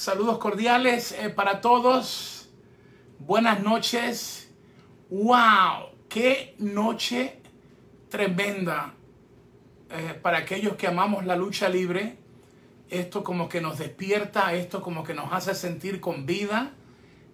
Saludos 0.00 0.38
cordiales 0.38 1.12
eh, 1.12 1.28
para 1.28 1.60
todos. 1.60 2.48
Buenas 3.18 3.60
noches. 3.60 4.50
¡Wow! 5.10 5.90
¡Qué 6.08 6.54
noche 6.56 7.42
tremenda! 8.08 8.94
Eh, 9.90 10.18
para 10.22 10.38
aquellos 10.38 10.76
que 10.76 10.86
amamos 10.86 11.26
la 11.26 11.36
lucha 11.36 11.68
libre, 11.68 12.16
esto 12.88 13.22
como 13.22 13.46
que 13.50 13.60
nos 13.60 13.76
despierta, 13.78 14.54
esto 14.54 14.80
como 14.80 15.04
que 15.04 15.12
nos 15.12 15.34
hace 15.34 15.54
sentir 15.54 16.00
con 16.00 16.24
vida 16.24 16.72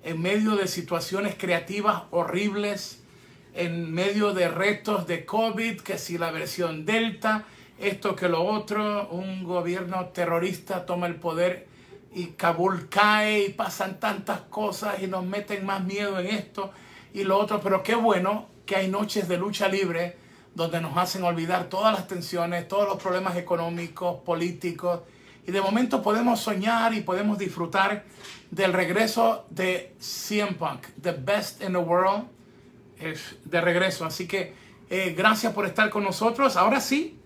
en 0.02 0.20
medio 0.20 0.56
de 0.56 0.66
situaciones 0.66 1.36
creativas 1.38 2.02
horribles, 2.10 3.00
en 3.54 3.94
medio 3.94 4.34
de 4.34 4.48
retos 4.48 5.06
de 5.06 5.24
COVID, 5.24 5.82
que 5.82 5.98
si 5.98 6.18
la 6.18 6.32
versión 6.32 6.84
Delta, 6.84 7.44
esto 7.78 8.16
que 8.16 8.28
lo 8.28 8.42
otro, 8.42 9.08
un 9.10 9.44
gobierno 9.44 10.06
terrorista 10.06 10.84
toma 10.84 11.06
el 11.06 11.14
poder 11.14 11.75
y 12.16 12.28
Kabul 12.28 12.88
cae 12.88 13.44
y 13.44 13.48
pasan 13.50 14.00
tantas 14.00 14.40
cosas 14.40 15.02
y 15.02 15.06
nos 15.06 15.22
meten 15.22 15.66
más 15.66 15.84
miedo 15.84 16.18
en 16.18 16.28
esto 16.28 16.72
y 17.12 17.24
lo 17.24 17.36
otro, 17.36 17.60
pero 17.60 17.82
qué 17.82 17.94
bueno 17.94 18.46
que 18.64 18.74
hay 18.74 18.88
noches 18.88 19.28
de 19.28 19.36
lucha 19.36 19.68
libre 19.68 20.16
donde 20.54 20.80
nos 20.80 20.96
hacen 20.96 21.24
olvidar 21.24 21.68
todas 21.68 21.92
las 21.92 22.08
tensiones, 22.08 22.66
todos 22.68 22.88
los 22.88 23.02
problemas 23.02 23.36
económicos, 23.36 24.22
políticos, 24.22 25.00
y 25.46 25.52
de 25.52 25.60
momento 25.60 26.02
podemos 26.02 26.40
soñar 26.40 26.94
y 26.94 27.02
podemos 27.02 27.36
disfrutar 27.36 28.04
del 28.50 28.72
regreso 28.72 29.44
de 29.50 29.94
CM 30.00 30.54
Punk, 30.54 30.86
the 31.02 31.12
best 31.12 31.60
in 31.60 31.72
the 31.72 31.78
world, 31.78 32.24
de 33.44 33.60
regreso. 33.60 34.06
Así 34.06 34.26
que 34.26 34.54
eh, 34.88 35.14
gracias 35.14 35.52
por 35.52 35.66
estar 35.66 35.90
con 35.90 36.02
nosotros. 36.02 36.56
Ahora 36.56 36.80
sí, 36.80 37.20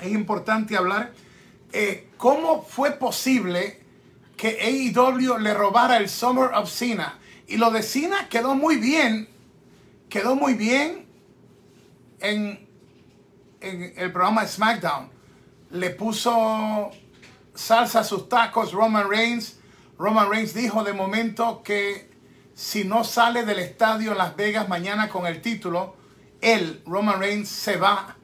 es 0.00 0.12
importante 0.12 0.76
hablar 0.76 1.12
eh, 1.72 2.06
cómo 2.16 2.62
fue 2.62 2.92
posible 2.92 3.81
que 4.42 4.58
AEW 4.60 5.38
le 5.38 5.54
robara 5.54 5.98
el 5.98 6.08
Summer 6.08 6.50
of 6.54 6.68
Cena. 6.68 7.16
Y 7.46 7.58
lo 7.58 7.70
de 7.70 7.80
Cena 7.80 8.28
quedó 8.28 8.56
muy 8.56 8.76
bien, 8.76 9.28
quedó 10.08 10.34
muy 10.34 10.54
bien 10.54 11.06
en, 12.18 12.66
el 13.60 14.10
programa 14.10 14.44
SmackDown. 14.44 15.08
Le 15.70 15.90
puso 15.90 16.90
salsa 17.54 18.00
a 18.00 18.02
sus 18.02 18.28
tacos 18.28 18.72
Roman 18.72 19.08
Reigns. 19.08 19.60
Roman 19.96 20.28
Reigns 20.28 20.54
dijo 20.54 20.82
de 20.82 20.92
momento 20.92 21.62
que 21.62 22.10
si 22.52 22.82
no 22.82 23.04
sale 23.04 23.44
del 23.44 23.60
estadio 23.60 24.10
en 24.10 24.18
Las 24.18 24.34
Vegas 24.34 24.68
mañana 24.68 25.08
con 25.08 25.24
el 25.24 25.40
título, 25.40 25.94
él, 26.40 26.82
Roman 26.84 27.20
Reigns, 27.20 27.48
se 27.48 27.76
va 27.76 28.16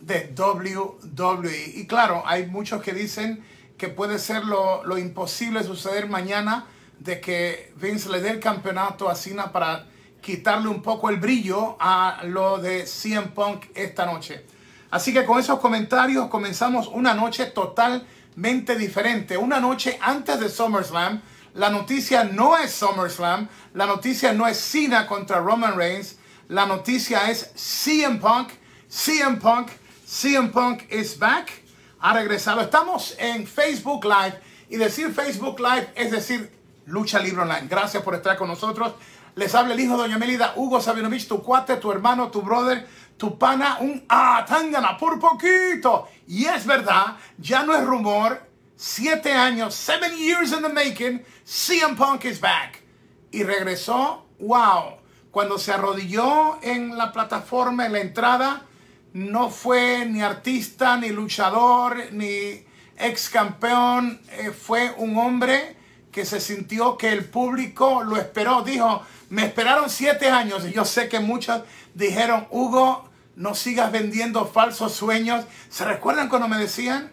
de 0.00 0.34
WWE. 0.34 1.72
Y 1.74 1.86
claro, 1.86 2.22
hay 2.24 2.46
muchos 2.46 2.82
que 2.82 2.94
dicen 2.94 3.44
que 3.76 3.88
puede 3.88 4.18
ser 4.18 4.44
lo, 4.44 4.84
lo 4.84 4.98
imposible 4.98 5.62
suceder 5.62 6.08
mañana 6.08 6.66
de 6.98 7.20
que 7.20 7.72
Vince 7.76 8.08
le 8.08 8.20
dé 8.20 8.30
el 8.30 8.40
campeonato 8.40 9.08
a 9.08 9.14
Cena 9.14 9.52
para 9.52 9.86
quitarle 10.20 10.68
un 10.68 10.82
poco 10.82 11.10
el 11.10 11.18
brillo 11.18 11.76
a 11.78 12.22
lo 12.24 12.58
de 12.58 12.86
CM 12.86 13.28
Punk 13.28 13.66
esta 13.74 14.06
noche. 14.06 14.44
Así 14.90 15.12
que 15.12 15.24
con 15.24 15.38
esos 15.38 15.60
comentarios 15.60 16.28
comenzamos 16.28 16.88
una 16.88 17.14
noche 17.14 17.46
totalmente 17.46 18.76
diferente. 18.76 19.36
Una 19.36 19.60
noche 19.60 19.98
antes 20.00 20.40
de 20.40 20.48
SummerSlam. 20.48 21.20
La 21.54 21.70
noticia 21.70 22.24
no 22.24 22.56
es 22.56 22.72
SummerSlam. 22.72 23.48
La 23.74 23.86
noticia 23.86 24.32
no 24.32 24.46
es 24.46 24.58
Cena 24.58 25.06
contra 25.06 25.38
Roman 25.38 25.76
Reigns. 25.76 26.16
La 26.48 26.66
noticia 26.66 27.30
es 27.30 27.50
CM 27.54 28.18
Punk. 28.18 28.50
CM 28.88 29.36
Punk. 29.36 29.68
CM 30.06 30.50
Punk 30.50 30.90
is 30.90 31.18
back 31.18 31.65
ha 32.00 32.12
regresado. 32.12 32.60
Estamos 32.60 33.14
en 33.18 33.46
Facebook 33.46 34.04
Live 34.04 34.40
y 34.68 34.76
decir 34.76 35.12
Facebook 35.12 35.60
Live 35.60 35.92
es 35.94 36.10
decir 36.10 36.52
Lucha 36.86 37.18
Libre 37.18 37.42
Online. 37.42 37.66
Gracias 37.68 38.02
por 38.02 38.14
estar 38.14 38.36
con 38.36 38.48
nosotros. 38.48 38.94
Les 39.34 39.54
habla 39.54 39.74
el 39.74 39.80
hijo 39.80 39.96
de 39.96 40.04
Doña 40.04 40.18
Melida, 40.18 40.54
Hugo 40.56 40.80
Sabinovich, 40.80 41.28
tu 41.28 41.42
cuate, 41.42 41.76
tu 41.76 41.92
hermano, 41.92 42.30
tu 42.30 42.40
brother, 42.40 42.86
tu 43.18 43.38
pana, 43.38 43.78
un 43.80 44.02
atangana 44.08 44.96
por 44.96 45.18
poquito. 45.18 46.08
Y 46.26 46.46
es 46.46 46.64
verdad, 46.64 47.16
ya 47.38 47.62
no 47.62 47.74
es 47.74 47.84
rumor. 47.84 48.40
Siete 48.76 49.32
años, 49.32 49.74
seven 49.74 50.16
years 50.16 50.52
in 50.52 50.62
the 50.62 50.68
making, 50.68 51.24
CM 51.44 51.96
Punk 51.96 52.24
is 52.24 52.40
back. 52.40 52.82
Y 53.30 53.42
regresó, 53.42 54.26
wow. 54.38 54.96
Cuando 55.30 55.58
se 55.58 55.72
arrodilló 55.72 56.58
en 56.62 56.96
la 56.96 57.12
plataforma, 57.12 57.84
en 57.86 57.92
la 57.92 58.00
entrada, 58.00 58.65
no 59.16 59.48
fue 59.48 60.04
ni 60.04 60.20
artista, 60.20 60.98
ni 60.98 61.08
luchador, 61.08 62.12
ni 62.12 62.62
ex 62.98 63.30
campeón, 63.30 64.20
eh, 64.30 64.50
fue 64.50 64.92
un 64.98 65.16
hombre 65.16 65.74
que 66.12 66.26
se 66.26 66.38
sintió 66.38 66.98
que 66.98 67.14
el 67.14 67.24
público 67.24 68.02
lo 68.04 68.18
esperó. 68.18 68.60
Dijo, 68.60 69.00
me 69.30 69.46
esperaron 69.46 69.88
siete 69.88 70.28
años 70.28 70.66
y 70.66 70.72
yo 70.72 70.84
sé 70.84 71.08
que 71.08 71.20
muchos 71.20 71.62
dijeron, 71.94 72.46
Hugo, 72.50 73.08
no 73.36 73.54
sigas 73.54 73.90
vendiendo 73.90 74.44
falsos 74.44 74.92
sueños. 74.92 75.46
¿Se 75.70 75.86
recuerdan 75.86 76.28
cuando 76.28 76.48
me 76.48 76.58
decían 76.58 77.10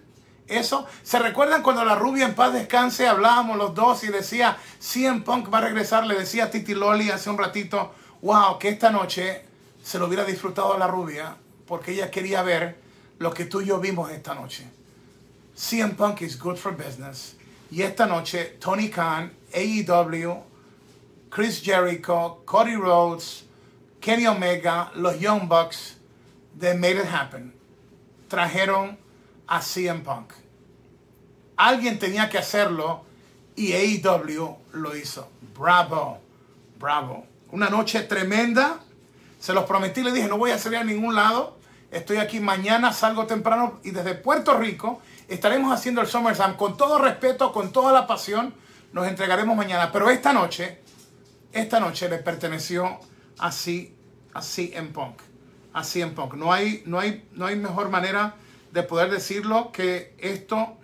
eso? 0.47 0.85
¿Se 1.03 1.19
recuerdan 1.19 1.63
cuando 1.63 1.85
la 1.85 1.95
rubia 1.95 2.25
en 2.25 2.35
paz 2.35 2.51
descanse 2.51 3.07
hablábamos 3.07 3.57
los 3.57 3.75
dos 3.75 4.03
y 4.03 4.07
decía, 4.07 4.57
CM 4.77 5.21
Punk 5.21 5.53
va 5.53 5.59
a 5.59 5.61
regresar? 5.61 6.05
Le 6.05 6.15
decía 6.15 6.45
a 6.45 6.51
Titi 6.51 6.73
Loli 6.73 7.11
hace 7.11 7.29
un 7.29 7.37
ratito, 7.37 7.95
wow, 8.21 8.59
que 8.59 8.67
esta 8.67 8.89
noche 8.89 9.45
se 9.81 9.99
lo 9.99 10.07
hubiera 10.07 10.25
disfrutado 10.25 10.77
la 10.77 10.87
rubia 10.87 11.37
porque 11.67 11.91
ella 11.91 12.11
quería 12.11 12.41
ver 12.43 12.77
lo 13.19 13.33
que 13.33 13.45
tú 13.45 13.61
y 13.61 13.65
yo 13.67 13.79
vimos 13.79 14.11
esta 14.11 14.33
noche. 14.35 14.65
CM 15.55 15.95
Punk 15.95 16.21
is 16.21 16.37
good 16.37 16.57
for 16.57 16.71
business. 16.71 17.35
Y 17.71 17.81
esta 17.81 18.05
noche, 18.05 18.57
Tony 18.59 18.89
Khan, 18.89 19.31
AEW, 19.53 20.43
Chris 21.29 21.61
Jericho, 21.61 22.41
Cody 22.45 22.75
Rhodes, 22.75 23.43
Kenny 23.99 24.27
Omega, 24.27 24.91
los 24.95 25.19
Young 25.19 25.47
Bucks, 25.47 25.95
they 26.59 26.75
made 26.75 26.97
it 26.97 27.05
happen. 27.05 27.53
Trajeron 28.29 28.97
a 29.47 29.59
CM 29.61 30.03
Punk. 30.03 30.33
Alguien 31.57 31.97
tenía 31.99 32.29
que 32.29 32.37
hacerlo 32.37 33.05
y 33.55 33.73
AEW 33.73 34.57
lo 34.73 34.95
hizo. 34.95 35.27
Bravo, 35.57 36.19
bravo. 36.79 37.25
Una 37.51 37.69
noche 37.69 38.01
tremenda 38.03 38.79
se 39.43 39.51
los 39.51 39.65
prometí, 39.65 40.03
le 40.03 40.13
dije, 40.13 40.29
no 40.29 40.37
voy 40.37 40.51
a 40.51 40.57
salir 40.57 40.79
a 40.79 40.85
ningún 40.85 41.15
lado. 41.15 41.57
Estoy 41.91 42.15
aquí 42.15 42.39
mañana, 42.39 42.93
salgo 42.93 43.25
temprano 43.27 43.81
y 43.83 43.91
desde 43.91 44.13
Puerto 44.15 44.57
Rico 44.57 45.01
estaremos 45.27 45.73
haciendo 45.73 45.99
el 45.99 46.07
SummerSlam 46.07 46.55
con 46.55 46.77
todo 46.77 46.97
respeto, 46.97 47.51
con 47.51 47.73
toda 47.73 47.91
la 47.91 48.07
pasión. 48.07 48.53
Nos 48.93 49.05
entregaremos 49.05 49.57
mañana. 49.57 49.91
Pero 49.91 50.09
esta 50.09 50.31
noche, 50.31 50.79
esta 51.51 51.81
noche 51.81 52.07
le 52.07 52.19
perteneció 52.19 53.01
así, 53.37 53.93
así 54.33 54.71
en 54.75 54.93
Punk. 54.93 55.19
Así 55.73 56.01
en 56.01 56.15
Punk. 56.15 56.35
No 56.35 56.53
hay, 56.53 56.81
no, 56.85 56.99
hay, 56.99 57.27
no 57.33 57.45
hay 57.45 57.57
mejor 57.57 57.89
manera 57.89 58.35
de 58.71 58.83
poder 58.83 59.11
decirlo 59.11 59.73
que 59.73 60.15
esto 60.19 60.77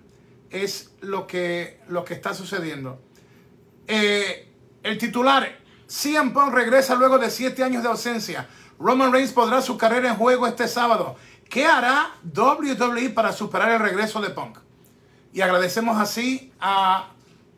es 0.50 0.92
lo 1.00 1.28
que, 1.28 1.80
lo 1.88 2.04
que 2.04 2.14
está 2.14 2.34
sucediendo. 2.34 3.00
Eh, 3.88 4.52
el 4.84 4.98
titular 4.98 5.60
CM 5.90 6.32
Punk 6.32 6.54
regresa 6.54 6.94
luego 6.94 7.18
de 7.18 7.32
siete 7.32 7.64
años 7.64 7.82
de 7.82 7.90
ausencia. 7.90 8.48
Roman 8.78 9.12
Reigns 9.12 9.34
podrá 9.34 9.60
su 9.60 9.76
carrera 9.76 10.10
en 10.10 10.18
juego 10.18 10.46
este 10.46 10.68
sábado. 10.68 11.16
¿Qué 11.50 11.66
hará 11.66 12.12
WWE 12.24 13.10
para 13.10 13.34
superar 13.34 13.72
el 13.72 13.80
regreso 13.80 14.22
de 14.22 14.30
Punk? 14.30 14.60
Y 15.34 15.42
agradecemos 15.42 16.00
así 16.00 16.54
a 16.60 17.08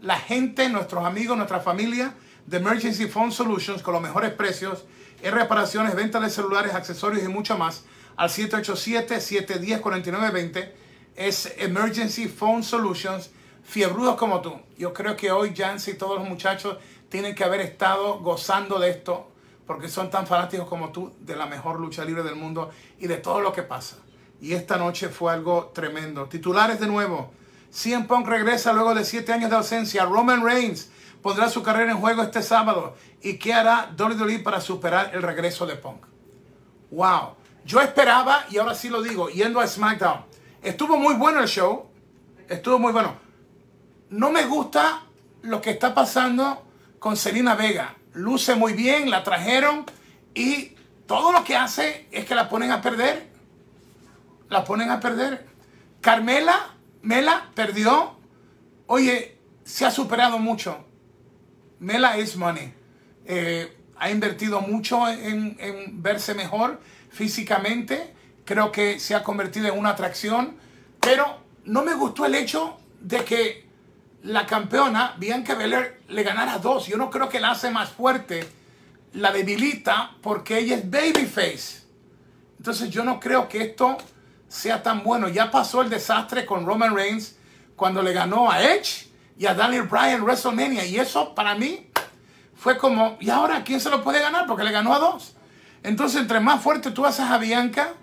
la 0.01 0.17
gente, 0.17 0.69
nuestros 0.69 1.03
amigos, 1.03 1.35
nuestra 1.35 1.59
familia 1.59 2.13
de 2.45 2.55
Emergency 2.57 3.07
Phone 3.07 3.33
Solutions 3.33 3.83
con 3.83 3.95
los 3.95 4.01
mejores 4.01 4.31
precios 4.31 4.85
en 5.21 5.33
reparaciones, 5.33 5.93
venta 5.93 6.21
de 6.21 6.29
celulares, 6.29 6.73
accesorios 6.73 7.25
y 7.25 7.27
mucho 7.27 7.57
más 7.57 7.83
al 8.15 8.29
787-710-4920. 8.29 10.71
Es 11.17 11.53
Emergency 11.57 12.29
Phone 12.29 12.63
Solutions, 12.63 13.29
fiebrudos 13.61 14.15
como 14.15 14.39
tú. 14.39 14.57
Yo 14.77 14.93
creo 14.93 15.17
que 15.17 15.31
hoy 15.31 15.53
Jancy 15.53 15.91
y 15.91 15.95
todos 15.95 16.17
los 16.17 16.29
muchachos 16.29 16.77
tienen 17.11 17.35
que 17.35 17.43
haber 17.43 17.59
estado 17.59 18.19
gozando 18.19 18.79
de 18.79 18.89
esto 18.89 19.27
porque 19.67 19.89
son 19.89 20.09
tan 20.09 20.25
fanáticos 20.25 20.67
como 20.67 20.91
tú 20.91 21.13
de 21.19 21.35
la 21.35 21.45
mejor 21.45 21.79
lucha 21.79 22.05
libre 22.05 22.23
del 22.23 22.35
mundo 22.35 22.71
y 22.97 23.07
de 23.07 23.17
todo 23.17 23.41
lo 23.41 23.51
que 23.51 23.63
pasa. 23.63 23.97
Y 24.39 24.53
esta 24.53 24.77
noche 24.77 25.09
fue 25.09 25.31
algo 25.31 25.71
tremendo. 25.73 26.25
Titulares 26.25 26.79
de 26.79 26.87
nuevo. 26.87 27.31
CM 27.69 28.05
Punk 28.05 28.27
regresa 28.27 28.71
luego 28.73 28.95
de 28.95 29.03
siete 29.03 29.33
años 29.33 29.49
de 29.49 29.57
ausencia. 29.57 30.05
Roman 30.05 30.43
Reigns 30.43 30.89
pondrá 31.21 31.49
su 31.49 31.61
carrera 31.61 31.91
en 31.91 31.99
juego 31.99 32.23
este 32.23 32.41
sábado. 32.41 32.95
¿Y 33.21 33.37
qué 33.37 33.53
hará 33.53 33.93
WWE 33.97 34.39
para 34.39 34.61
superar 34.61 35.11
el 35.13 35.21
regreso 35.21 35.65
de 35.65 35.75
Punk? 35.75 36.05
Wow. 36.91 37.35
Yo 37.65 37.81
esperaba, 37.81 38.45
y 38.49 38.57
ahora 38.57 38.73
sí 38.73 38.89
lo 38.89 39.01
digo, 39.01 39.29
yendo 39.29 39.59
a 39.59 39.67
SmackDown. 39.67 40.25
Estuvo 40.63 40.97
muy 40.97 41.15
bueno 41.15 41.41
el 41.41 41.47
show. 41.47 41.89
Estuvo 42.47 42.79
muy 42.79 42.93
bueno. 42.93 43.15
No 44.09 44.31
me 44.31 44.45
gusta 44.45 45.03
lo 45.43 45.61
que 45.61 45.71
está 45.71 45.93
pasando 45.93 46.70
con 47.01 47.17
Selena 47.17 47.55
Vega. 47.55 47.95
Luce 48.13 48.53
muy 48.53 48.73
bien, 48.73 49.09
la 49.09 49.23
trajeron 49.23 49.85
y 50.35 50.75
todo 51.07 51.31
lo 51.31 51.43
que 51.43 51.55
hace 51.55 52.07
es 52.11 52.25
que 52.25 52.35
la 52.35 52.47
ponen 52.47 52.69
a 52.69 52.79
perder. 52.79 53.27
La 54.49 54.63
ponen 54.63 54.91
a 54.91 54.99
perder. 54.99 55.47
Carmela, 55.99 56.75
Mela 57.01 57.49
perdió. 57.55 58.17
Oye, 58.85 59.35
se 59.63 59.83
ha 59.83 59.89
superado 59.89 60.37
mucho. 60.37 60.85
Mela 61.79 62.19
is 62.19 62.35
money. 62.35 62.71
Eh, 63.25 63.75
ha 63.97 64.11
invertido 64.11 64.61
mucho 64.61 65.09
en 65.09 66.03
verse 66.03 66.35
mejor 66.35 66.79
físicamente. 67.09 68.13
Creo 68.45 68.71
que 68.71 68.99
se 68.99 69.15
ha 69.15 69.23
convertido 69.23 69.69
en 69.69 69.79
una 69.79 69.89
atracción. 69.89 70.55
Pero 70.99 71.39
no 71.65 71.83
me 71.83 71.95
gustó 71.95 72.27
el 72.27 72.35
hecho 72.35 72.77
de 72.99 73.25
que 73.25 73.70
la 74.23 74.45
campeona, 74.45 75.15
Bianca 75.17 75.55
Belair, 75.55 76.01
le 76.09 76.23
ganara 76.23 76.57
dos. 76.57 76.87
Yo 76.87 76.97
no 76.97 77.09
creo 77.09 77.29
que 77.29 77.39
la 77.39 77.51
hace 77.51 77.71
más 77.71 77.89
fuerte. 77.89 78.47
La 79.13 79.31
debilita 79.31 80.11
porque 80.21 80.59
ella 80.59 80.77
es 80.77 80.89
babyface. 80.89 81.81
Entonces 82.57 82.89
yo 82.89 83.03
no 83.03 83.19
creo 83.19 83.49
que 83.49 83.61
esto 83.63 83.97
sea 84.47 84.83
tan 84.83 85.03
bueno. 85.03 85.27
Ya 85.27 85.49
pasó 85.49 85.81
el 85.81 85.89
desastre 85.89 86.45
con 86.45 86.65
Roman 86.65 86.95
Reigns 86.95 87.35
cuando 87.75 88.01
le 88.01 88.13
ganó 88.13 88.51
a 88.51 88.61
Edge 88.61 89.09
y 89.37 89.47
a 89.47 89.55
Daniel 89.55 89.83
Bryan 89.83 90.21
WrestleMania. 90.21 90.85
Y 90.85 90.99
eso 90.99 91.33
para 91.33 91.55
mí 91.55 91.89
fue 92.55 92.77
como, 92.77 93.17
¿y 93.19 93.29
ahora 93.31 93.63
quién 93.63 93.81
se 93.81 93.89
lo 93.89 94.03
puede 94.03 94.21
ganar? 94.21 94.45
Porque 94.45 94.63
le 94.63 94.71
ganó 94.71 94.93
a 94.93 94.99
dos. 94.99 95.35
Entonces, 95.83 96.21
entre 96.21 96.39
más 96.39 96.61
fuerte 96.61 96.91
tú 96.91 97.05
haces 97.05 97.25
a 97.25 97.39
Bianca, 97.39 97.93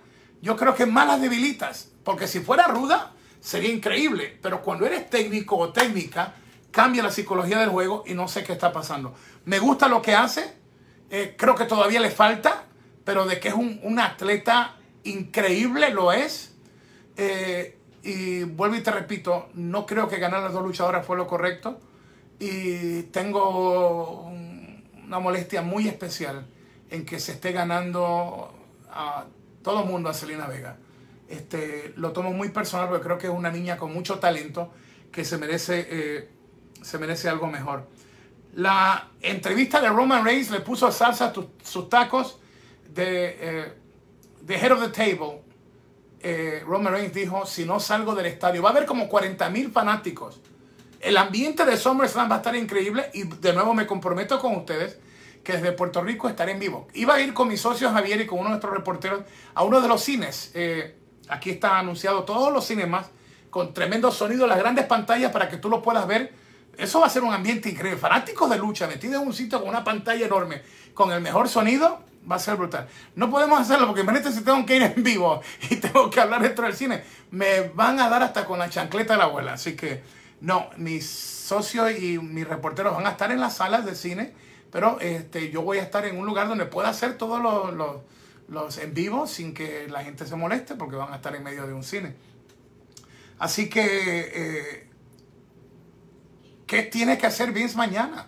yo 0.43 0.57
creo 0.57 0.75
que 0.75 0.85
más 0.85 1.07
las 1.07 1.21
debilitas. 1.21 1.91
Porque 2.03 2.27
si 2.27 2.41
fuera 2.41 2.67
ruda, 2.67 3.13
sería 3.41 3.73
increíble. 3.73 4.39
Pero 4.43 4.63
cuando 4.63 4.87
eres 4.87 5.09
técnico 5.11 5.57
o 5.57 5.73
técnica, 5.73 6.35
cambia 6.71 7.03
la 7.03 7.11
psicología 7.11 7.59
del 7.59 7.71
juego 7.71 8.05
y 8.07 8.15
no 8.15 8.29
sé 8.29 8.45
qué 8.45 8.53
está 8.53 8.73
pasando. 8.73 9.15
Me 9.45 9.59
gusta 9.59 9.89
lo 9.89 10.03
que 10.03 10.15
hace. 10.15 10.55
Eh, 11.11 11.35
creo 11.39 11.55
que 11.55 11.65
todavía 11.65 12.01
le 12.01 12.11
falta, 12.11 12.65
pero 13.05 13.25
de 13.25 13.41
que 13.41 13.49
es 13.49 13.55
un, 13.55 13.99
atleta 13.99 14.77
increíble, 15.05 15.91
lo 15.91 16.13
es. 16.13 16.55
Eh, 17.17 17.79
y 18.03 18.45
vuelvo 18.45 18.77
y 18.77 18.81
te 18.81 18.91
repito, 18.91 19.49
no 19.55 19.87
creo 19.87 20.09
que 20.09 20.19
ganar 20.19 20.43
las 20.43 20.53
dos 20.53 20.63
luchadoras 20.63 21.05
fue 21.05 21.17
lo 21.17 21.27
correcto. 21.27 21.81
Y 22.39 23.05
tengo 23.05 24.23
una 25.05 25.19
molestia 25.19 25.63
muy 25.63 25.89
especial 25.89 26.47
en 26.91 27.05
que 27.05 27.19
se 27.19 27.33
esté 27.33 27.53
ganando 27.53 28.53
a 28.91 29.25
todo 29.63 29.85
mundo 29.85 30.09
a 30.09 30.15
Selena 30.15 30.47
Vega. 30.47 30.77
Este, 31.29 31.93
lo 31.97 32.13
tomo 32.13 32.33
muy 32.33 32.49
personal 32.49 32.89
porque 32.89 33.05
creo 33.05 33.19
que 33.19 33.27
es 33.27 33.33
una 33.33 33.51
niña 33.51 33.77
con 33.77 33.93
mucho 33.93 34.19
talento 34.19 34.73
que 35.13 35.25
se 35.25 35.37
merece, 35.39 35.87
eh, 35.91 36.29
se 36.83 36.99
merece 36.99 37.29
algo 37.29 37.47
mejor. 37.47 37.89
La 38.55 39.11
entrevista 39.21 39.81
de 39.81 39.89
Roman 39.89 40.25
Reigns 40.25 40.51
le 40.51 40.61
puso 40.61 40.91
salsa 40.91 41.27
a 41.27 41.33
sus 41.63 41.89
tacos 41.89 42.41
de, 42.89 43.37
eh, 43.41 43.73
de 44.43 44.55
Head 44.57 44.73
of 44.73 44.81
the 44.81 44.89
Table 44.89 45.49
eh, 46.21 46.63
Roman 46.67 46.93
Reigns 46.93 47.15
dijo, 47.15 47.47
si 47.47 47.65
no 47.65 47.79
salgo 47.81 48.15
del 48.15 48.27
estadio, 48.27 48.63
va 48.63 48.71
a 48.71 48.73
haber 48.73 48.87
como 48.87 49.09
40 49.09 49.49
mil 49.51 49.71
fanáticos. 49.71 50.41
El 51.01 51.17
ambiente 51.17 51.65
de 51.65 51.77
SummerSlam 51.77 52.31
va 52.31 52.37
a 52.37 52.39
estar 52.39 52.57
increíble 52.57 53.11
y 53.15 53.23
de 53.23 53.53
nuevo 53.53 53.73
me 53.73 53.87
comprometo 53.87 54.41
con 54.41 54.57
ustedes 54.57 54.99
que 55.45 55.53
desde 55.53 55.73
Puerto 55.73 56.03
Rico 56.03 56.29
estaré 56.29 56.53
en 56.53 56.59
vivo. 56.59 56.89
Iba 56.95 57.15
a 57.15 57.21
ir 57.21 57.33
con 57.33 57.47
mi 57.47 57.57
socio 57.57 57.91
Javier 57.91 58.21
y 58.21 58.27
con 58.27 58.39
uno 58.39 58.49
de 58.49 58.55
nuestros 58.55 58.75
reporteros 58.75 59.23
a 59.55 59.63
uno 59.63 59.81
de 59.81 59.89
los 59.89 60.03
cines. 60.03 60.51
Eh, 60.55 60.97
aquí 61.29 61.51
está 61.51 61.79
anunciado 61.79 62.25
todos 62.25 62.53
los 62.53 62.67
cinemas 62.67 63.07
con 63.51 63.73
tremendo 63.73 64.11
sonido, 64.11 64.47
las 64.47 64.59
grandes 64.59 64.87
pantallas 64.87 65.33
para 65.33 65.49
que 65.49 65.57
tú 65.57 65.69
lo 65.69 65.83
puedas 65.83 66.07
ver. 66.07 66.33
Eso 66.77 67.01
va 67.01 67.07
a 67.07 67.11
ser 67.11 67.23
un 67.23 67.35
ambiente 67.35 67.69
increíble. 67.69 67.99
Fanáticos 67.99 68.49
de 68.51 68.59
lucha 68.59 68.87
metidos 68.87 69.21
en 69.21 69.27
un 69.27 69.35
sitio 69.35 69.61
con 69.61 69.69
una 69.69 69.83
pantalla 69.83 70.25
enorme, 70.25 70.63
con 70.95 71.11
el 71.13 71.21
mejor 71.21 71.49
sonido 71.49 72.05
va 72.31 72.37
a 72.37 72.39
ser 72.39 72.57
brutal. 72.57 72.87
No 73.17 73.31
podemos 73.31 73.61
hacerlo 73.61 73.87
porque 73.87 74.03
imagínate 74.03 74.33
si 74.33 74.43
tengo 74.43 74.65
que 74.67 74.77
ir 74.77 74.83
en 74.83 75.03
vivo 75.03 75.41
y 75.71 75.77
tengo 75.77 76.11
que 76.11 76.21
hablar 76.21 76.43
dentro 76.43 76.65
del 76.65 76.75
cine. 76.75 77.03
Me 77.31 77.69
van 77.75 77.99
a 78.01 78.09
dar 78.09 78.23
hasta 78.23 78.45
con 78.45 78.59
la 78.59 78.69
chancleta 78.69 79.15
de 79.15 79.19
la 79.19 79.25
abuela. 79.25 79.55
Así 79.55 79.75
que 79.75 80.03
no, 80.41 80.69
mis 80.77 81.09
socios 81.09 81.91
y 81.99 82.19
mis 82.19 82.47
reporteros 82.47 82.95
van 82.95 83.07
a 83.07 83.11
estar 83.11 83.33
en 83.33 83.41
las 83.41 83.57
salas 83.57 83.85
de 83.85 83.95
cine, 83.95 84.33
pero 84.71 85.01
este, 85.01 85.51
yo 85.51 85.63
voy 85.63 85.79
a 85.79 85.83
estar 85.83 86.05
en 86.05 86.19
un 86.19 86.27
lugar 86.27 86.49
donde 86.49 86.67
pueda 86.67 86.91
hacer 86.91 87.17
todos 87.17 87.41
los, 87.75 87.97
en 88.81 88.95
vivo 88.95 89.27
sin 89.27 89.53
que 89.53 89.89
la 89.89 90.03
gente 90.03 90.27
se 90.27 90.35
moleste 90.35 90.75
porque 90.75 90.97
van 90.97 91.13
a 91.13 91.17
estar 91.17 91.35
en 91.37 91.43
medio 91.43 91.67
de 91.67 91.73
un 91.73 91.85
cine. 91.85 92.15
Así 93.39 93.69
que, 93.69 93.85
eh, 94.35 94.91
¿qué 96.67 96.83
tiene 96.83 97.19
que 97.19 97.27
hacer 97.27 97.53
Vince 97.53 97.77
mañana? 97.77 98.27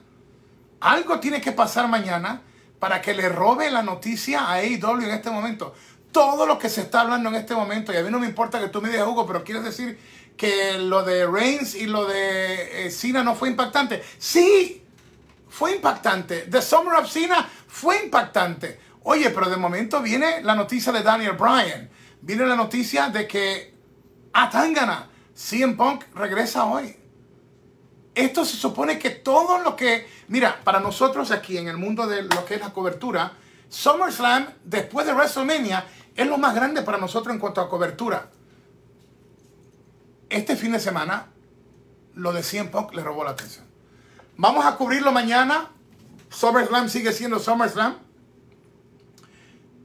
Algo 0.81 1.21
tiene 1.21 1.41
que 1.41 1.53
pasar 1.53 1.89
mañana 1.89 2.43
para 2.79 3.01
que 3.01 3.15
le 3.15 3.29
robe 3.29 3.71
la 3.71 3.83
noticia 3.83 4.43
a 4.43 4.55
AEW 4.55 5.03
en 5.03 5.11
este 5.11 5.31
momento. 5.31 5.75
Todo 6.13 6.47
lo 6.47 6.59
que 6.59 6.69
se 6.69 6.83
está 6.83 7.03
hablando 7.03 7.29
en 7.29 7.37
este 7.37 7.55
momento, 7.55 7.93
y 7.93 7.97
a 7.97 8.03
mí 8.03 8.11
no 8.11 8.19
me 8.19 8.27
importa 8.27 8.61
que 8.61 8.69
tú 8.69 8.81
me 8.83 8.89
digas, 8.89 9.07
Hugo, 9.07 9.27
pero 9.27 9.45
quieres 9.45 9.65
decir 9.65 9.99
que 10.37 10.79
lo 10.79 11.03
de 11.03 11.27
Reigns 11.27 11.75
y 11.75 11.87
lo 11.87 12.07
de 12.07 12.87
eh, 12.87 12.91
Cena 12.91 13.23
no 13.23 13.35
fue 13.35 13.51
impactante. 13.51 14.03
Sí, 14.19 14.83
fue 15.49 15.77
impactante. 15.77 16.43
The 16.43 16.63
Summer 16.63 16.95
of 16.95 17.11
Cena 17.11 17.49
fue 17.69 18.05
impactante. 18.05 18.81
Oye, 19.03 19.31
pero 19.31 19.49
de 19.49 19.57
momento 19.57 20.03
viene 20.03 20.43
la 20.43 20.55
noticia 20.55 20.93
de 20.93 21.03
Daniel 21.03 21.33
Bryan. 21.33 21.89
Viene 22.21 22.47
la 22.47 22.57
noticia 22.57 23.09
de 23.09 23.27
que 23.27 23.75
Atangana, 24.33 25.09
CM 25.35 25.75
Punk 25.75 26.05
regresa 26.15 26.65
hoy. 26.65 26.97
Esto 28.15 28.45
se 28.45 28.57
supone 28.57 28.99
que 28.99 29.11
todo 29.11 29.59
lo 29.59 29.77
que, 29.77 30.09
mira, 30.29 30.61
para 30.65 30.81
nosotros 30.81 31.31
aquí 31.31 31.57
en 31.57 31.69
el 31.69 31.77
mundo 31.77 32.07
de 32.07 32.23
lo 32.23 32.45
que 32.45 32.57
es 32.57 32.61
la 32.61 32.73
cobertura, 32.73 33.33
SummerSlam 33.69 34.49
después 34.65 35.07
de 35.07 35.15
WrestleMania 35.15 35.87
es 36.15 36.27
lo 36.27 36.37
más 36.37 36.55
grande 36.55 36.83
para 36.83 36.99
nosotros 36.99 37.33
en 37.33 37.41
cuanto 37.41 37.61
a 37.61 37.69
cobertura. 37.69 38.31
Este 40.29 40.57
fin 40.57 40.73
de 40.73 40.81
semana, 40.81 41.29
lo 42.15 42.33
de 42.33 42.43
CM 42.43 42.69
Punk 42.69 42.93
le 42.95 43.03
robó 43.03 43.25
la 43.25 43.31
atención. 43.31 43.65
Vamos 44.37 44.67
a 44.67 44.77
cubrirlo 44.77 45.13
mañana. 45.13 45.71
SummerSlam 46.31 46.89
sigue 46.89 47.13
siendo 47.13 47.39
SummerSlam. 47.39 48.10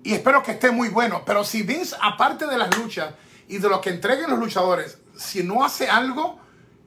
Y 0.05 0.13
espero 0.13 0.43
que 0.43 0.51
esté 0.51 0.69
muy 0.69 0.89
bueno. 0.89 1.23
Pero 1.25 1.43
si 1.43 1.63
Vince, 1.63 1.95
aparte 1.99 2.45
de 2.45 2.59
las 2.59 2.77
luchas 2.77 3.15
y 3.47 3.57
de 3.57 3.67
lo 3.67 3.81
que 3.81 3.89
entreguen 3.89 4.29
los 4.29 4.37
luchadores, 4.37 4.99
si 5.17 5.41
no 5.41 5.65
hace 5.65 5.89
algo 5.89 6.39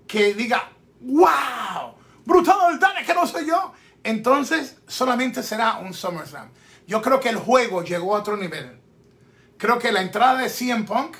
que 0.07 0.35
diga, 0.35 0.71
¡Wow! 1.01 1.97
¡Brutal! 2.25 2.79
¡Dale 2.79 3.05
que 3.05 3.15
no 3.15 3.27
soy 3.27 3.47
yo! 3.47 3.73
Entonces 4.05 4.77
solamente 4.87 5.43
será 5.43 5.79
un 5.79 5.95
SummerSlam. 5.95 6.49
Yo 6.87 7.03
creo 7.03 7.19
que 7.19 7.29
el 7.29 7.39
juego 7.39 7.83
llegó 7.83 8.15
a 8.15 8.21
otro 8.21 8.37
nivel. 8.37 8.81
Creo 9.59 9.81
que 9.81 9.91
la 9.91 10.01
entrada 10.01 10.41
de 10.41 10.49
CM 10.49 10.85
Punk 10.85 11.17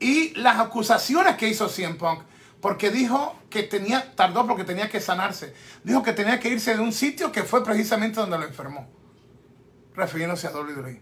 y 0.00 0.30
las 0.36 0.58
acusaciones 0.60 1.36
que 1.36 1.46
hizo 1.46 1.68
CM 1.68 1.96
Punk, 1.96 2.22
porque 2.62 2.90
dijo 2.90 3.38
que 3.50 3.64
tenía, 3.64 4.16
tardó 4.16 4.46
porque 4.46 4.64
tenía 4.64 4.88
que 4.88 5.02
sanarse. 5.02 5.54
Dijo 5.84 6.02
que 6.02 6.14
tenía 6.14 6.40
que 6.40 6.48
irse 6.48 6.74
de 6.74 6.80
un 6.80 6.94
sitio 6.94 7.30
que 7.30 7.42
fue 7.42 7.62
precisamente 7.62 8.18
donde 8.18 8.38
lo 8.38 8.46
enfermó, 8.46 8.88
refiriéndose 10.00 10.46
a 10.46 10.50
WWE. 10.50 11.00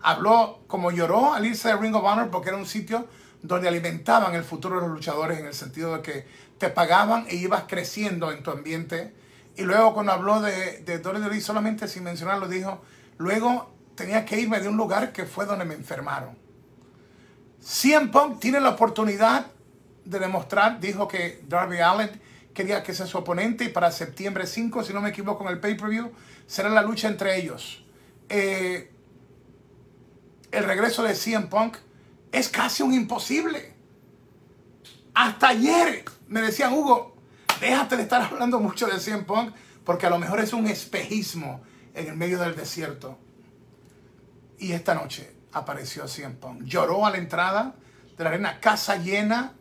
Habló 0.00 0.60
como 0.66 0.90
lloró 0.90 1.34
al 1.34 1.46
irse 1.46 1.68
de 1.68 1.76
Ring 1.76 1.94
of 1.94 2.04
Honor 2.04 2.30
porque 2.30 2.48
era 2.48 2.58
un 2.58 2.66
sitio 2.66 3.06
donde 3.42 3.68
alimentaban 3.68 4.34
el 4.34 4.44
futuro 4.44 4.76
de 4.76 4.82
los 4.82 4.90
luchadores 4.90 5.38
en 5.38 5.46
el 5.46 5.54
sentido 5.54 5.96
de 5.96 6.02
que 6.02 6.26
te 6.58 6.70
pagaban 6.70 7.26
e 7.28 7.36
ibas 7.36 7.64
creciendo 7.68 8.32
en 8.32 8.42
tu 8.42 8.50
ambiente. 8.50 9.14
Y 9.56 9.62
luego 9.62 9.94
cuando 9.94 10.12
habló 10.12 10.40
de, 10.40 10.80
de 10.80 10.98
WWE, 10.98 11.40
solamente 11.40 11.88
sin 11.88 12.04
mencionarlo, 12.04 12.48
dijo, 12.48 12.80
luego 13.16 13.72
tenía 13.94 14.24
que 14.24 14.40
irme 14.40 14.60
de 14.60 14.68
un 14.68 14.76
lugar 14.76 15.12
que 15.12 15.24
fue 15.24 15.46
donde 15.46 15.64
me 15.64 15.74
enfermaron. 15.74 16.36
CM 17.60 18.08
Punk 18.08 18.38
tiene 18.40 18.60
la 18.60 18.70
oportunidad 18.70 19.46
de 20.04 20.18
demostrar, 20.18 20.80
dijo 20.80 21.06
que 21.06 21.42
Darby 21.48 21.78
Allen 21.78 22.10
quería 22.54 22.82
que 22.82 22.94
sea 22.94 23.06
su 23.06 23.18
oponente 23.18 23.64
y 23.64 23.68
para 23.68 23.90
septiembre 23.90 24.46
5, 24.46 24.82
si 24.82 24.92
no 24.92 25.00
me 25.00 25.10
equivoco 25.10 25.44
en 25.44 25.50
el 25.50 25.60
pay-per-view, 25.60 26.10
será 26.46 26.68
la 26.68 26.82
lucha 26.82 27.08
entre 27.08 27.36
ellos. 27.36 27.84
Eh, 28.28 28.90
el 30.50 30.64
regreso 30.64 31.02
de 31.02 31.14
CM 31.14 31.46
Punk 31.46 31.76
es 32.32 32.48
casi 32.48 32.82
un 32.82 32.92
imposible. 32.94 33.74
Hasta 35.14 35.48
ayer 35.48 36.04
me 36.28 36.40
decían, 36.40 36.72
Hugo, 36.72 37.16
déjate 37.60 37.96
de 37.96 38.02
estar 38.02 38.22
hablando 38.32 38.60
mucho 38.60 38.86
de 38.86 38.98
CM 38.98 39.24
Punk 39.24 39.54
porque 39.84 40.06
a 40.06 40.10
lo 40.10 40.18
mejor 40.18 40.40
es 40.40 40.52
un 40.52 40.66
espejismo 40.66 41.62
en 41.94 42.08
el 42.08 42.16
medio 42.16 42.38
del 42.38 42.54
desierto. 42.54 43.18
Y 44.58 44.72
esta 44.72 44.94
noche 44.94 45.32
apareció 45.52 46.06
CM 46.06 46.34
Punk. 46.34 46.64
Lloró 46.64 47.06
a 47.06 47.10
la 47.10 47.18
entrada 47.18 47.74
de 48.16 48.24
la 48.24 48.30
arena, 48.30 48.60
casa 48.60 48.96
llena, 48.96 49.54